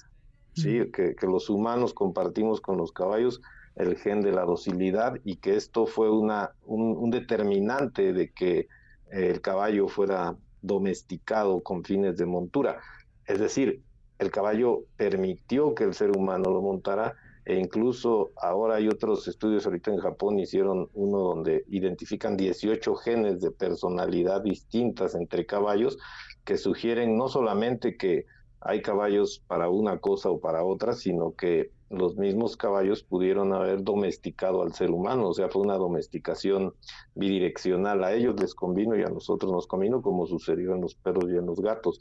[0.54, 0.90] ¿sí?
[0.92, 3.40] Que, que, los humanos compartimos con los caballos
[3.78, 8.66] el gen de la docilidad y que esto fue una, un, determinante de que
[9.10, 12.80] el caballo fuera domesticado con fines de montura.
[13.24, 13.80] Es decir,
[14.18, 17.14] el caballo permitió que el ser humano lo montara
[17.44, 23.40] e incluso ahora hay otros estudios, ahorita en Japón hicieron uno donde identifican 18 genes
[23.40, 25.98] de personalidad distintas entre caballos
[26.44, 28.26] que sugieren no solamente que
[28.60, 33.82] hay caballos para una cosa o para otra, sino que los mismos caballos pudieron haber
[33.82, 36.74] domesticado al ser humano, o sea, fue una domesticación
[37.14, 38.04] bidireccional.
[38.04, 41.36] A ellos les convino y a nosotros nos convino, como sucedió en los perros y
[41.36, 42.00] en los gatos.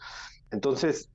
[0.52, 1.10] Entonces,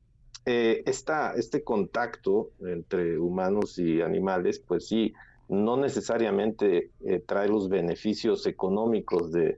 [0.47, 5.13] eh, este contacto entre humanos y animales, pues sí,
[5.49, 9.57] no necesariamente eh, trae los beneficios económicos de,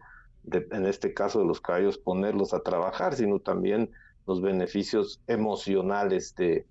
[0.51, 3.91] en este caso de los caballos, ponerlos a trabajar, sino también
[4.27, 6.67] los beneficios emocionales de,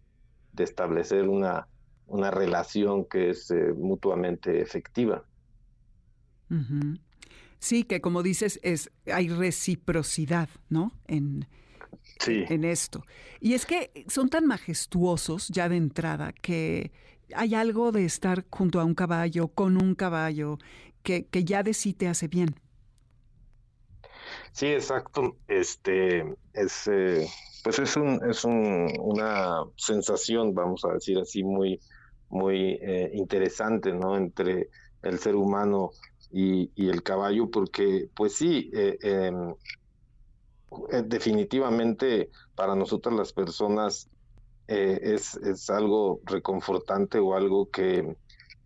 [0.58, 1.68] establecer una,
[2.08, 5.26] una relación que es eh, mutuamente efectiva.
[7.60, 10.92] Sí, que como dices, es, hay reciprocidad, ¿no?
[11.08, 11.48] En,
[12.28, 13.04] en esto.
[13.40, 16.92] Y es que son tan majestuosos ya de entrada que
[17.36, 20.60] hay algo de estar junto a un caballo, con un caballo,
[21.02, 22.56] que, que ya de sí te hace bien.
[24.52, 25.38] Sí, exacto.
[25.48, 27.28] Este es eh,
[27.64, 31.80] pues es un, es una sensación, vamos a decir así, muy,
[32.30, 34.18] muy eh, interesante, ¿no?
[34.18, 34.70] Entre
[35.02, 35.92] el ser humano
[36.30, 39.54] y, el caballo, porque, pues sí, eh, em,
[41.06, 44.10] definitivamente para nosotras las personas
[44.66, 48.16] es, es algo reconfortante o algo que,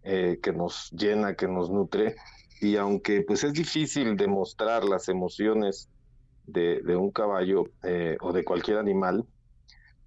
[0.03, 2.15] que nos llena, que nos nutre,
[2.59, 5.89] y aunque pues es difícil demostrar las emociones
[6.45, 9.25] de, un caballo eh, o de cualquier animal,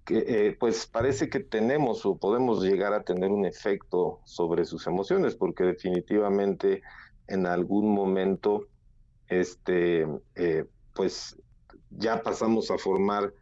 [0.05, 4.87] que eh, pues parece que tenemos o podemos llegar a tener un efecto sobre sus
[4.87, 6.81] emociones, porque definitivamente
[7.27, 8.67] en algún momento,
[9.27, 11.37] este, eh, pues
[11.91, 13.33] ya pasamos a formar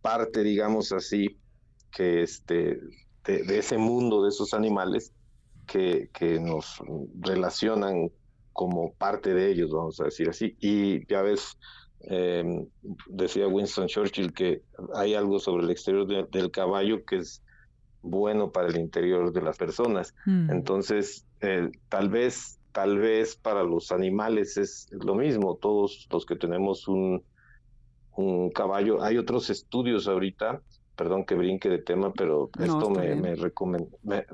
[0.00, 1.36] parte, digamos así,
[1.90, 2.80] que este,
[3.24, 5.12] de, ese mundo de esos animales
[5.66, 6.80] que, que nos
[7.20, 8.10] relacionan
[8.56, 10.56] como parte de ellos, vamos a decir así.
[10.60, 11.58] Y ya ves,
[12.08, 12.66] eh,
[13.06, 14.62] decía Winston Churchill que
[14.94, 17.42] hay algo sobre el exterior del caballo que es
[18.00, 20.14] bueno para el interior de las personas.
[20.24, 20.50] Mm.
[20.50, 25.56] Entonces, eh, tal vez, tal vez para los animales es lo mismo.
[25.56, 27.22] Todos los que tenemos un,
[28.16, 30.62] un caballo, hay otros estudios ahorita
[30.96, 33.34] perdón que brinque de tema, pero esto me, me,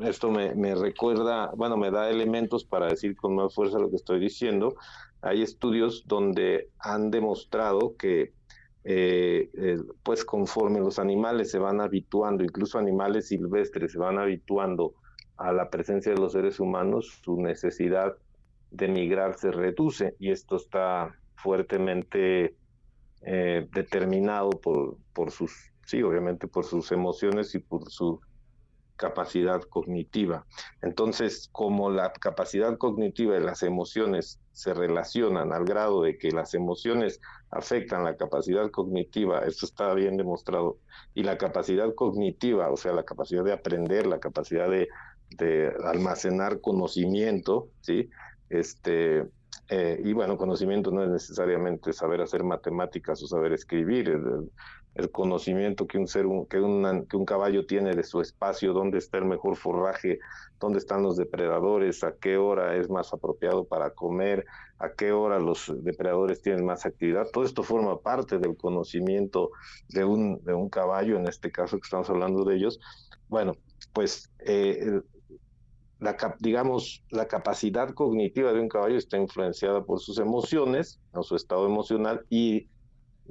[0.08, 3.96] esto me, me, recuerda, bueno, me da elementos para decir con más fuerza lo que
[3.96, 4.76] estoy diciendo.
[5.20, 8.32] Hay estudios donde han demostrado que,
[8.84, 9.50] eh,
[10.02, 14.94] pues conforme los animales se van habituando, incluso animales silvestres se van habituando
[15.36, 18.14] a la presencia de los seres humanos, su necesidad
[18.70, 22.54] de migrar se reduce y esto está fuertemente
[23.22, 28.20] eh, determinado por, por sus sí, obviamente por sus emociones y por su
[28.96, 30.46] capacidad cognitiva.
[30.80, 36.54] Entonces, como la capacidad cognitiva y las emociones se relacionan al grado de que las
[36.54, 37.20] emociones
[37.50, 40.78] afectan la capacidad cognitiva, eso está bien demostrado,
[41.14, 44.88] y la capacidad cognitiva, o sea, la capacidad de aprender, la capacidad de,
[45.84, 48.10] almacenar conocimiento, ¿sí?
[48.50, 49.26] Este,
[49.68, 54.14] eh, y bueno, conocimiento no es necesariamente saber hacer matemáticas o saber escribir
[54.95, 56.59] el conocimiento que un ser que,
[57.09, 60.18] que un caballo tiene de su espacio, dónde está el mejor forraje,
[60.61, 64.45] dónde están los depredadores, a qué hora es más apropiado para comer,
[64.78, 67.26] a qué hora los depredadores tienen más actividad.
[67.32, 69.51] Todo esto forma parte del conocimiento
[69.88, 72.78] de un, de un caballo, en este caso que estamos hablando de ellos.
[73.28, 73.55] Bueno,
[73.95, 75.01] pues eh,
[76.01, 81.36] la, digamos, la capacidad cognitiva de un caballo está influenciada por sus emociones, o su
[81.36, 82.68] estado emocional, y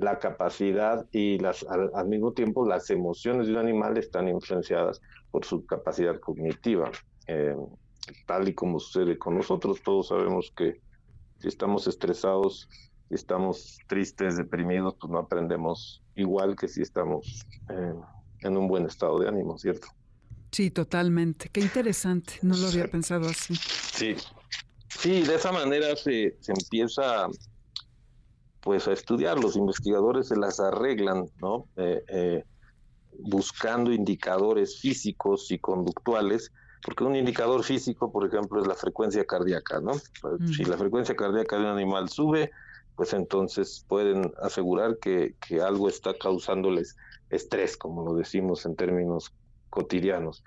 [0.01, 4.99] la capacidad y las, al, mismo tiempo las emociones de un animal están influenciadas
[5.29, 6.91] por su capacidad cognitiva.
[7.27, 7.55] Eh,
[8.25, 10.81] tal y como sucede con nosotros, todos sabemos que
[11.37, 12.67] si estamos estresados,
[13.09, 17.93] si estamos tristes, deprimidos, pues no aprendemos igual que si estamos eh,
[18.41, 19.87] en un buen estado de ánimo, ¿cierto?
[20.51, 21.49] Sí, totalmente.
[21.49, 22.33] Qué interesante.
[22.41, 23.55] No lo había pensado así.
[23.55, 24.15] Sí.
[24.89, 27.27] Sí, de esa manera se, se empieza
[28.62, 29.39] pues a estudiar.
[29.39, 31.68] Los investigadores se las arreglan, ¿no?
[31.76, 32.43] Eh, eh,
[33.20, 36.51] buscando indicadores físicos y conductuales,
[36.84, 39.91] porque un indicador físico, por ejemplo, es la frecuencia cardíaca, ¿no?
[40.22, 42.51] Pues, si la frecuencia cardíaca de un animal sube,
[42.95, 46.95] pues entonces pueden asegurar que, que algo está causándoles
[47.30, 49.34] estrés, como lo decimos en términos
[49.70, 50.43] cotidianos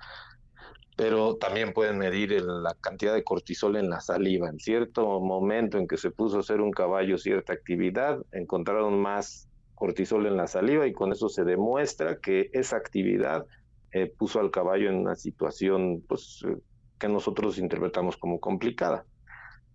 [0.96, 4.48] pero también pueden medir la cantidad de cortisol en la saliva.
[4.48, 9.48] En cierto momento en que se puso a hacer un caballo cierta actividad, encontraron más
[9.74, 13.44] cortisol en la saliva y con eso se demuestra que esa actividad
[13.92, 16.56] eh, puso al caballo en una situación pues, eh,
[16.98, 19.04] que nosotros interpretamos como complicada.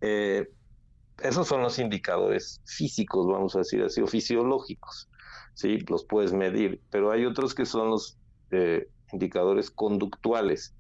[0.02, 0.50] Eh,
[1.22, 5.10] esos son los indicadores físicos, vamos a decir así, o fisiológicos,
[5.54, 5.80] ¿sí?
[5.90, 8.18] Los puedes medir, pero hay otros que son los
[9.12, 10.74] indicadores conductuales,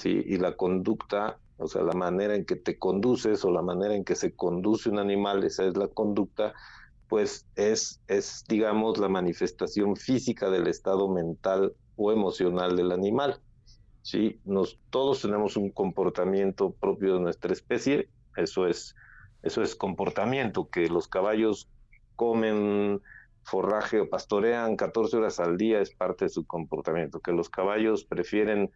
[0.00, 0.22] ¿sí?
[0.26, 4.04] Y la conducta, o sea, la manera en que te conduces o la manera en
[4.04, 6.54] que se conduce un animal, esa es la conducta,
[7.08, 13.40] pues es, es digamos, la manifestación física del estado mental o emocional del animal.
[14.02, 14.40] ¿sí?
[14.44, 18.94] Nos, todos tenemos un comportamiento propio de nuestra especie, eso es,
[19.42, 21.68] eso es comportamiento, que los caballos
[22.16, 23.02] comen
[23.42, 28.04] forraje o pastorean 14 horas al día es parte de su comportamiento, que los caballos
[28.04, 28.70] prefieren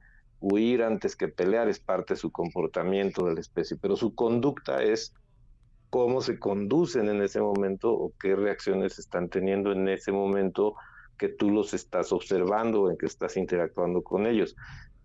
[0.45, 4.83] huir antes que pelear es parte de su comportamiento de la especie, pero su conducta
[4.83, 5.15] es
[5.89, 10.75] cómo se conducen en ese momento o qué reacciones están teniendo en ese momento
[11.17, 14.55] que tú los estás observando o en que estás interactuando con ellos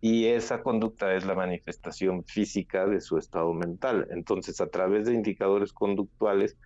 [0.01, 4.07] y esa conducta es la manifestación física de su estado mental.
[4.11, 6.57] Entonces, a través de indicadores conductuales,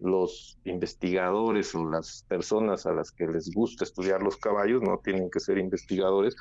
[0.00, 5.30] los investigadores o las personas a las que les gusta estudiar los caballos, no tienen
[5.30, 6.36] que ser investigadores,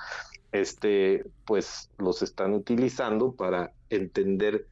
[0.52, 4.68] este, pues los están utilizando para entender,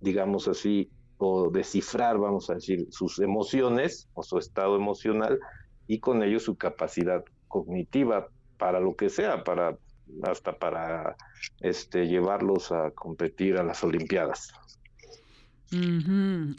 [0.00, 5.38] digamos así, o descifrar, vamos a decir, sus emociones o su estado emocional
[5.86, 9.78] y con ello su capacidad cognitiva para lo que sea, para
[10.22, 11.16] hasta para
[11.60, 14.52] este, llevarlos a competir a las Olimpiadas.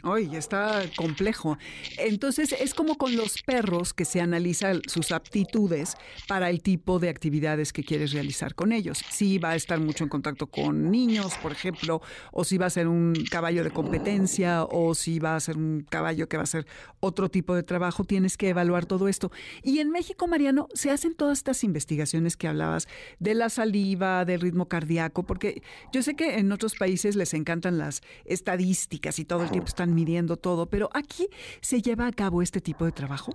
[0.02, 1.58] Oye, está complejo.
[1.98, 5.96] Entonces, es como con los perros que se analiza sus aptitudes
[6.28, 9.02] para el tipo de actividades que quieres realizar con ellos.
[9.10, 12.02] Si va a estar mucho en contacto con niños, por ejemplo,
[12.32, 15.86] o si va a ser un caballo de competencia, o si va a ser un
[15.88, 16.66] caballo que va a hacer
[17.00, 19.30] otro tipo de trabajo, tienes que evaluar todo esto.
[19.62, 22.88] Y en México, Mariano, se hacen todas estas investigaciones que hablabas
[23.18, 25.62] de la saliva, del ritmo cardíaco, porque
[25.92, 29.94] yo sé que en otros países les encantan las estadísticas y todo el tiempo están
[29.94, 31.28] midiendo todo, pero aquí
[31.60, 33.32] se lleva a cabo este tipo de trabajo.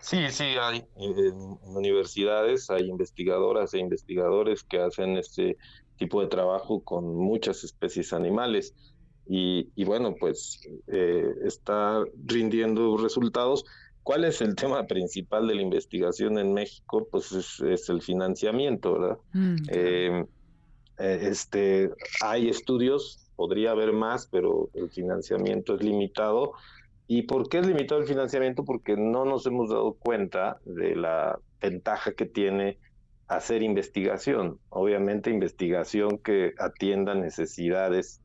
[0.00, 5.56] Sí, sí, hay en universidades, hay investigadoras e investigadores que hacen este
[5.96, 8.74] tipo de trabajo con muchas especies animales
[9.26, 13.64] y, bueno, pues eh, está rindiendo resultados.
[14.02, 17.08] ¿Cuál es el tema principal de la investigación en México?
[17.10, 19.18] Pues es, el financiamiento, ¿verdad?
[19.32, 20.24] Mm, eh,
[20.98, 21.90] eh, este,
[22.20, 26.52] hay estudios podría haber más, pero el financiamiento es limitado.
[27.06, 28.64] ¿Y por qué es limitado el financiamiento?
[28.64, 32.78] Porque no nos hemos dado cuenta de la ventaja que tiene
[33.28, 34.58] hacer investigación.
[34.70, 38.20] Obviamente investigación que atienda necesidades,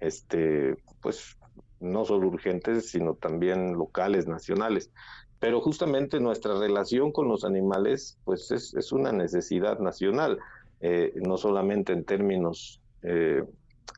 [0.00, 1.36] este, pues
[1.80, 4.90] no solo urgentes, sino también locales, nacionales.
[5.38, 10.38] Pero justamente nuestra relación con los animales, pues es, es una necesidad nacional,
[10.80, 13.42] eh, no solamente en términos eh,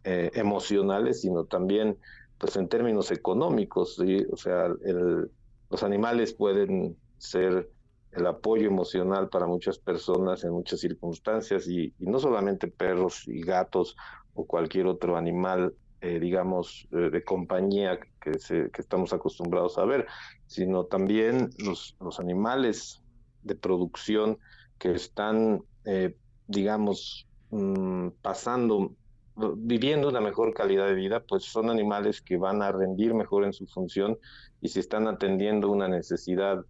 [0.04, 1.98] eh, emocionales, sino también
[2.38, 3.98] pues en términos económicos,
[4.30, 4.68] o sea,
[5.70, 7.70] los animales pueden ser
[8.12, 13.96] el apoyo emocional para muchas personas en muchas circunstancias y, no solamente perros y gatos
[14.34, 18.32] o cualquier otro animal, eh, digamos, eh, de compañía que,
[18.70, 20.06] que estamos acostumbrados a ver,
[20.46, 23.02] sino también los, los animales
[23.42, 24.38] de producción
[24.78, 25.62] que están,
[26.46, 28.92] digamos, mm, pasando
[29.56, 33.52] viviendo una mejor calidad de vida, pues son animales que van a rendir mejor en
[33.52, 34.18] su función
[34.60, 36.64] y si están atendiendo una necesidad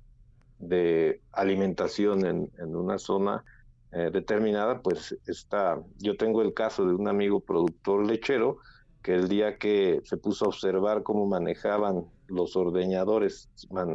[0.58, 3.44] de alimentación en, una zona
[3.92, 8.58] eh, determinada, pues está, yo tengo el caso de un amigo productor lechero
[9.02, 13.48] que el día que se puso a observar cómo manejaban los ordeñadores,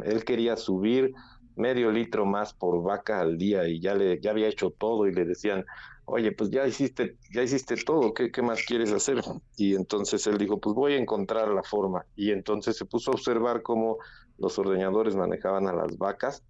[0.04, 1.12] él quería subir
[1.56, 5.12] medio litro más por vaca al día y ya le ya había hecho todo y
[5.12, 5.66] le decían
[6.12, 9.22] oye, pues ya hiciste, ya hiciste todo, ¿qué, ¿qué, más quieres hacer?
[9.56, 12.04] Y entonces él dijo, pues voy a encontrar la forma.
[12.14, 13.96] Y entonces se puso a observar cómo
[14.36, 16.42] los ordeñadores manejaban a las vacas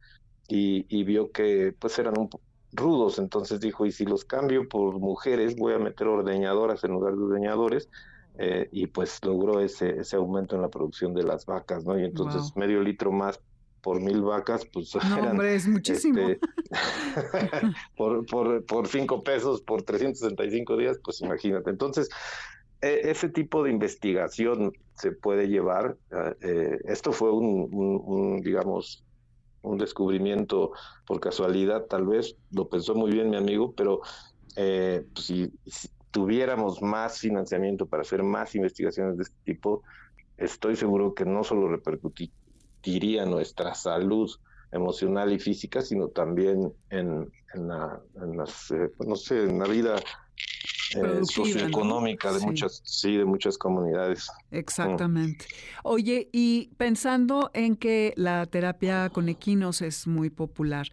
[0.48, 2.28] y, y vio que pues eran un
[2.72, 7.14] rudos, entonces dijo, y si los cambio por mujeres, voy a meter ordeñadoras en lugar
[7.14, 7.88] de ordeñadores.
[8.38, 12.00] Eh, y pues logró ese, ese aumento en la producción de las vacas, ¿no?
[12.00, 13.38] Y entonces medio litro más
[13.82, 16.20] por mil vacas, pues no, hombre, es muchísimo.
[16.20, 16.48] Este,
[17.96, 21.70] por, por, por cinco pesos por 365 días, pues imagínate.
[21.70, 22.08] Entonces,
[22.80, 25.96] e, ese tipo de investigación se puede llevar.
[26.10, 29.04] Ah, eh, esto fue un, digamos,
[29.62, 30.72] un descubrimiento
[31.06, 34.00] por casualidad, tal vez, lo pensó muy bien mi amigo, pero
[34.56, 39.82] eh, pues, si, si, tuviéramos más financiamiento para hacer más investigaciones de este tipo,
[40.36, 42.30] estoy seguro que no solo repercutir,
[42.82, 44.30] diría nuestra salud
[44.72, 49.66] emocional y física, sino también en, en, la, las, eh, pues, no sé, en la
[49.66, 49.96] vida
[50.94, 54.28] eh, socioeconómica de muchas, sí, de muchas comunidades.
[54.50, 55.46] Exactamente.
[55.84, 60.88] Oye, y pensando en que la terapia con equinos es muy popular,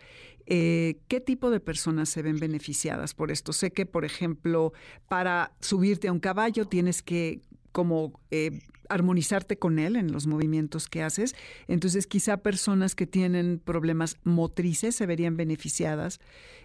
[0.52, 3.54] Eh, ¿Qué tipo de personas se ven beneficiadas por esto?
[3.54, 4.74] Sé que, por ejemplo,
[5.08, 8.60] para subirte a un caballo tienes que como eh,
[8.90, 11.36] armonizarte con él en los movimientos que haces.
[11.68, 16.20] Entonces, quizá personas que tienen problemas motrices se verían beneficiadas.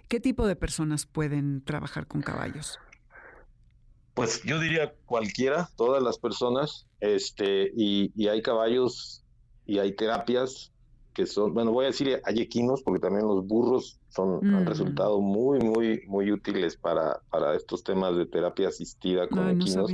[0.08, 2.78] ¿Qué tipo de personas pueden trabajar con caballos?
[4.14, 9.24] Pues yo diría cualquiera, todas las personas, este, y, y hay caballos
[9.66, 10.72] y hay terapias
[11.14, 14.66] que son, bueno, voy a decir hay equinos, porque también los burros son, han mm.
[14.66, 19.90] resultado muy, muy, muy útiles para, para estos temas de terapia asistida con equinos.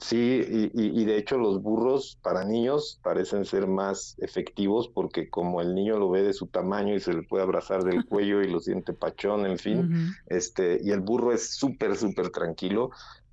[0.00, 5.74] Sí, y, de hecho los burros para niños parecen ser más efectivos porque como el
[5.74, 8.60] niño lo ve de su tamaño y se le puede abrazar del cuello y lo
[8.60, 12.90] siente pachón, en fin, este, y el burro es súper, súper tranquilo,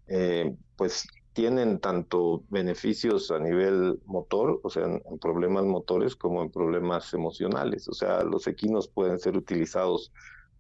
[0.08, 6.52] eh, pues tienen tanto beneficios a nivel motor, o sea, en, problemas motores como en
[6.52, 7.88] problemas emocionales.
[7.88, 10.12] O sea, los equinos pueden ser utilizados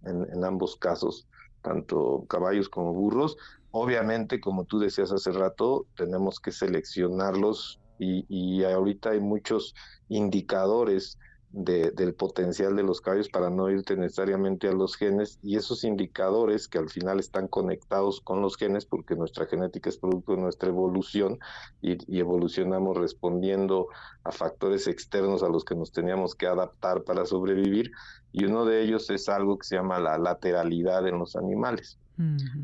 [0.05, 1.27] en ambos casos,
[1.61, 3.37] tanto caballos como burros,
[3.75, 9.73] Obviamente, como tú decías hace rato, tenemos que seleccionarlos y, ahorita hay muchos
[10.09, 11.17] indicadores
[11.49, 16.67] del potencial de los caballos para no irte necesariamente a los genes y esos indicadores
[16.67, 20.69] que al final están conectados con los genes porque nuestra genética es producto de nuestra
[20.69, 21.39] evolución
[21.81, 23.87] y, y, evolucionamos respondiendo
[24.23, 27.89] a factores externos a los que nos teníamos que adaptar para sobrevivir
[28.31, 31.97] y uno de ellos es algo que se llama la lateralidad en los animales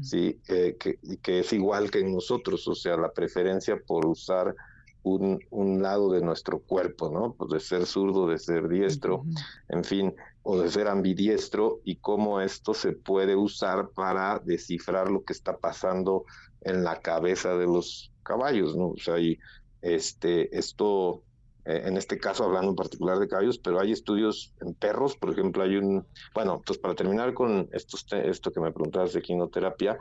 [0.01, 4.55] sí, eh, que, que, es igual que en nosotros, o sea, la preferencia por usar
[5.03, 7.33] un, un, lado de nuestro cuerpo, ¿no?
[7.33, 9.23] Pues de ser zurdo, de ser diestro,
[9.69, 15.23] en fin, o de ser ambidiestro, y cómo esto se puede usar para descifrar lo
[15.23, 16.25] que está pasando
[16.61, 18.89] en la cabeza de los caballos, ¿no?
[18.89, 19.39] O sea, y
[19.81, 21.23] este, esto
[21.69, 25.29] eh, en este caso hablando en particular de caballos, pero hay estudios en perros, por
[25.31, 26.03] ejemplo, hay un,
[26.33, 29.99] bueno, entonces para terminar con estos, esto que me preguntabas de quinoterapia,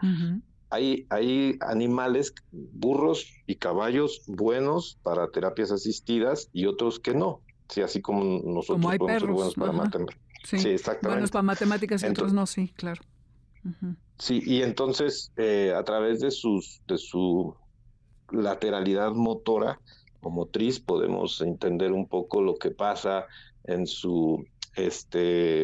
[0.71, 7.83] hay, hay animales, burros y caballos buenos para terapias asistidas y otros que no, sí,
[7.83, 10.23] así como nosotros como hay podemos ser buenos para matemáticas.
[10.45, 10.57] Sí.
[10.71, 11.17] exactamente.
[11.17, 13.03] Buenos para matemáticas y otros no, sí, claro.
[14.19, 17.55] Sí, y entonces eh, a través de sus de su
[18.31, 19.81] lateralidad motora,
[20.21, 23.27] o motriz podemos entender un poco lo que pasa
[23.65, 24.45] en su
[24.75, 25.63] este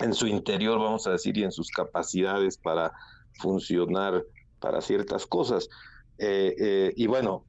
[0.00, 2.92] en su interior vamos a decir y en sus capacidades para
[3.40, 4.24] funcionar
[4.60, 5.68] para ciertas cosas.
[6.18, 7.44] Eh, eh, y bueno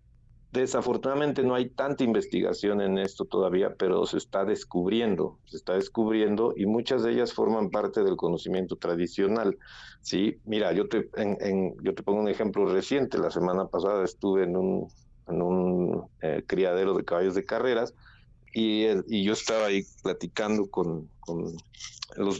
[0.51, 6.53] desafortunadamente no hay tanta investigación en esto todavía pero se está descubriendo se está descubriendo
[6.55, 9.57] y muchas de ellas forman parte del conocimiento tradicional
[10.01, 13.17] sí mira yo te en, yo te pongo un ejemplo reciente.
[13.17, 14.87] La semana pasada estuve en un
[15.29, 17.93] en un eh, criadero de caballos de carreras
[18.53, 21.09] y, y yo estaba ahí platicando con,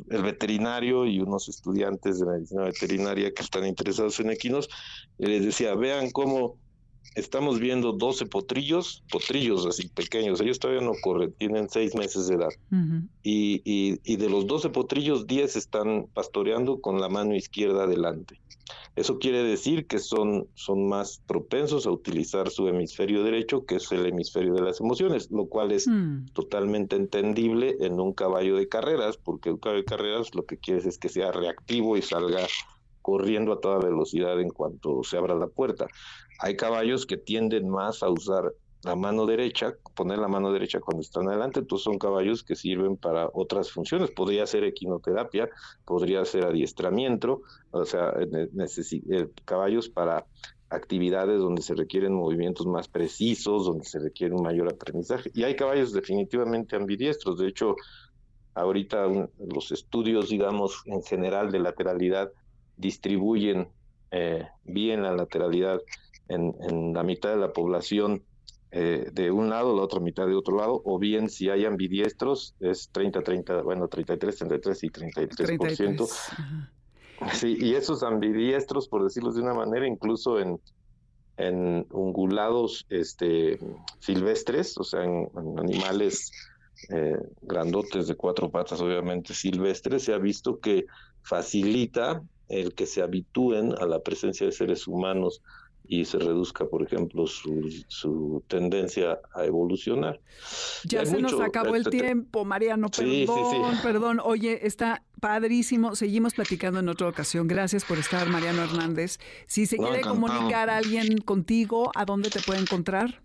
[0.10, 4.68] el veterinario y unos estudiantes de medicina veterinaria que están interesados en equinos
[5.18, 6.58] y les decía, vean cómo
[7.16, 12.36] estamos viendo 12 potrillos, potrillos así pequeños, ellos todavía no corren, tienen 6 meses de
[12.36, 12.50] edad.
[13.24, 18.40] y, y, y, de los 12 potrillos, 10 están pastoreando con la mano izquierda adelante.
[18.96, 23.92] Eso quiere decir que son, son más propensos a utilizar su hemisferio derecho, que es
[23.92, 26.26] el hemisferio de las emociones, lo cual es mm.
[26.34, 30.88] totalmente entendible en un caballo de carreras, porque un caballo de carreras lo que quiere
[30.88, 32.46] es que sea reactivo y salga
[33.02, 35.88] corriendo a toda velocidad en cuanto se abra la puerta.
[36.40, 41.02] Hay caballos que tienden más a usar la mano derecha, poner la mano derecha cuando
[41.02, 45.50] están adelante, entonces son caballos que sirven para otras funciones, podría ser equinoterapia,
[45.86, 47.42] podría ser adiestramiento,
[47.72, 50.26] o sea, eh, caballos para
[50.70, 55.32] actividades donde se requieren movimientos más precisos, donde se requiere un mayor aprendizaje.
[55.34, 57.76] Y hay caballos definitivamente ambidiestros, de hecho,
[58.54, 59.08] ahorita
[59.40, 62.32] los estudios, digamos, en general de lateralidad
[62.80, 63.70] distribuyen
[64.12, 65.80] eh, bien la lateralidad
[66.28, 68.24] en, en la mitad de la población
[68.72, 72.56] eh, de un lado, la otra mitad de otro lado, o bien si hay ambidiestros,
[72.60, 76.08] es 30, 30, bueno, 33, 33 y 33%.
[77.34, 80.60] Sí, y esos ambidiestros, por decirlo de una manera, incluso en,
[81.38, 83.60] en ungulados este,
[84.00, 86.32] silvestres, o sea, en, animales
[86.90, 90.86] eh, grandotes de cuatro patas, obviamente silvestres, se ha visto que
[91.24, 95.42] facilita el que se habitúen a la presencia de seres humanos
[95.90, 100.20] y se reduzca, por ejemplo, su, su tendencia a evolucionar.
[100.84, 104.22] Ya se nos acabó el tiempo, Mariano, perdón, perdón.
[104.24, 105.96] Oye, está padrísimo.
[105.96, 107.48] Seguimos platicando en otra ocasión.
[107.48, 109.18] Gracias por estar, Mariano Hernández.
[109.48, 113.24] Si se quiere comunicar a alguien contigo, ¿a dónde te puede encontrar?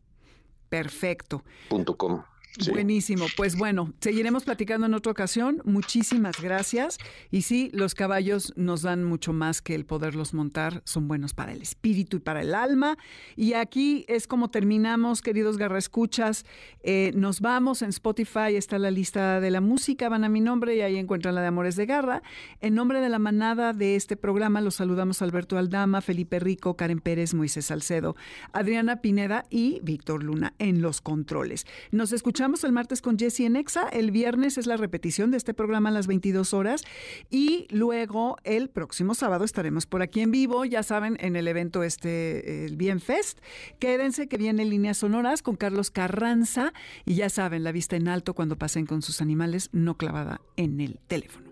[0.69, 1.45] Perfecto.
[1.69, 2.23] Punto com.
[2.71, 3.27] Buenísimo.
[3.35, 5.63] Pues bueno, seguiremos platicando en otra ocasión.
[5.65, 6.99] Muchísimas gracias.
[7.31, 10.83] Y sí, los caballos nos dan mucho más que el poderlos montar.
[10.85, 12.99] Son buenos para el espíritu y para el alma.
[13.37, 16.45] Y aquí es como terminamos, queridos garraescuchas.
[16.83, 20.77] Eh, nos vamos en Spotify, está la lista de la música, van a mi nombre
[20.77, 22.23] y ahí encuentran la de Amores de Garra.
[22.61, 27.01] En nombre de la manada de este programa, los saludamos Alberto Aldama, Felipe Rico, Karen
[27.01, 28.15] Pérez, Moisés Salcedo,
[28.53, 31.67] Adriana Pineda y Víctor Luna en los controles.
[31.91, 33.89] Nos escuchamos el martes con Jesse en Exa.
[33.89, 36.83] El viernes es la repetición de este programa a las 22 horas.
[37.31, 41.85] Y luego el próximo sábado estaremos por aquí en vivo, ya saben, en el evento
[41.85, 43.39] este, el Bien Fest.
[43.79, 46.73] Quédense que viene Líneas Sonoras con Carlos Carranza.
[47.05, 50.81] Y ya saben, la vista en alto cuando pasen con sus animales, no clavada en
[50.81, 51.49] el teléfono.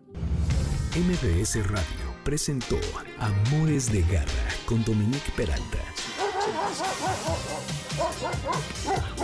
[0.97, 2.79] MBS Radio presentó
[3.19, 5.79] Amores de Garra con Dominique Peralta.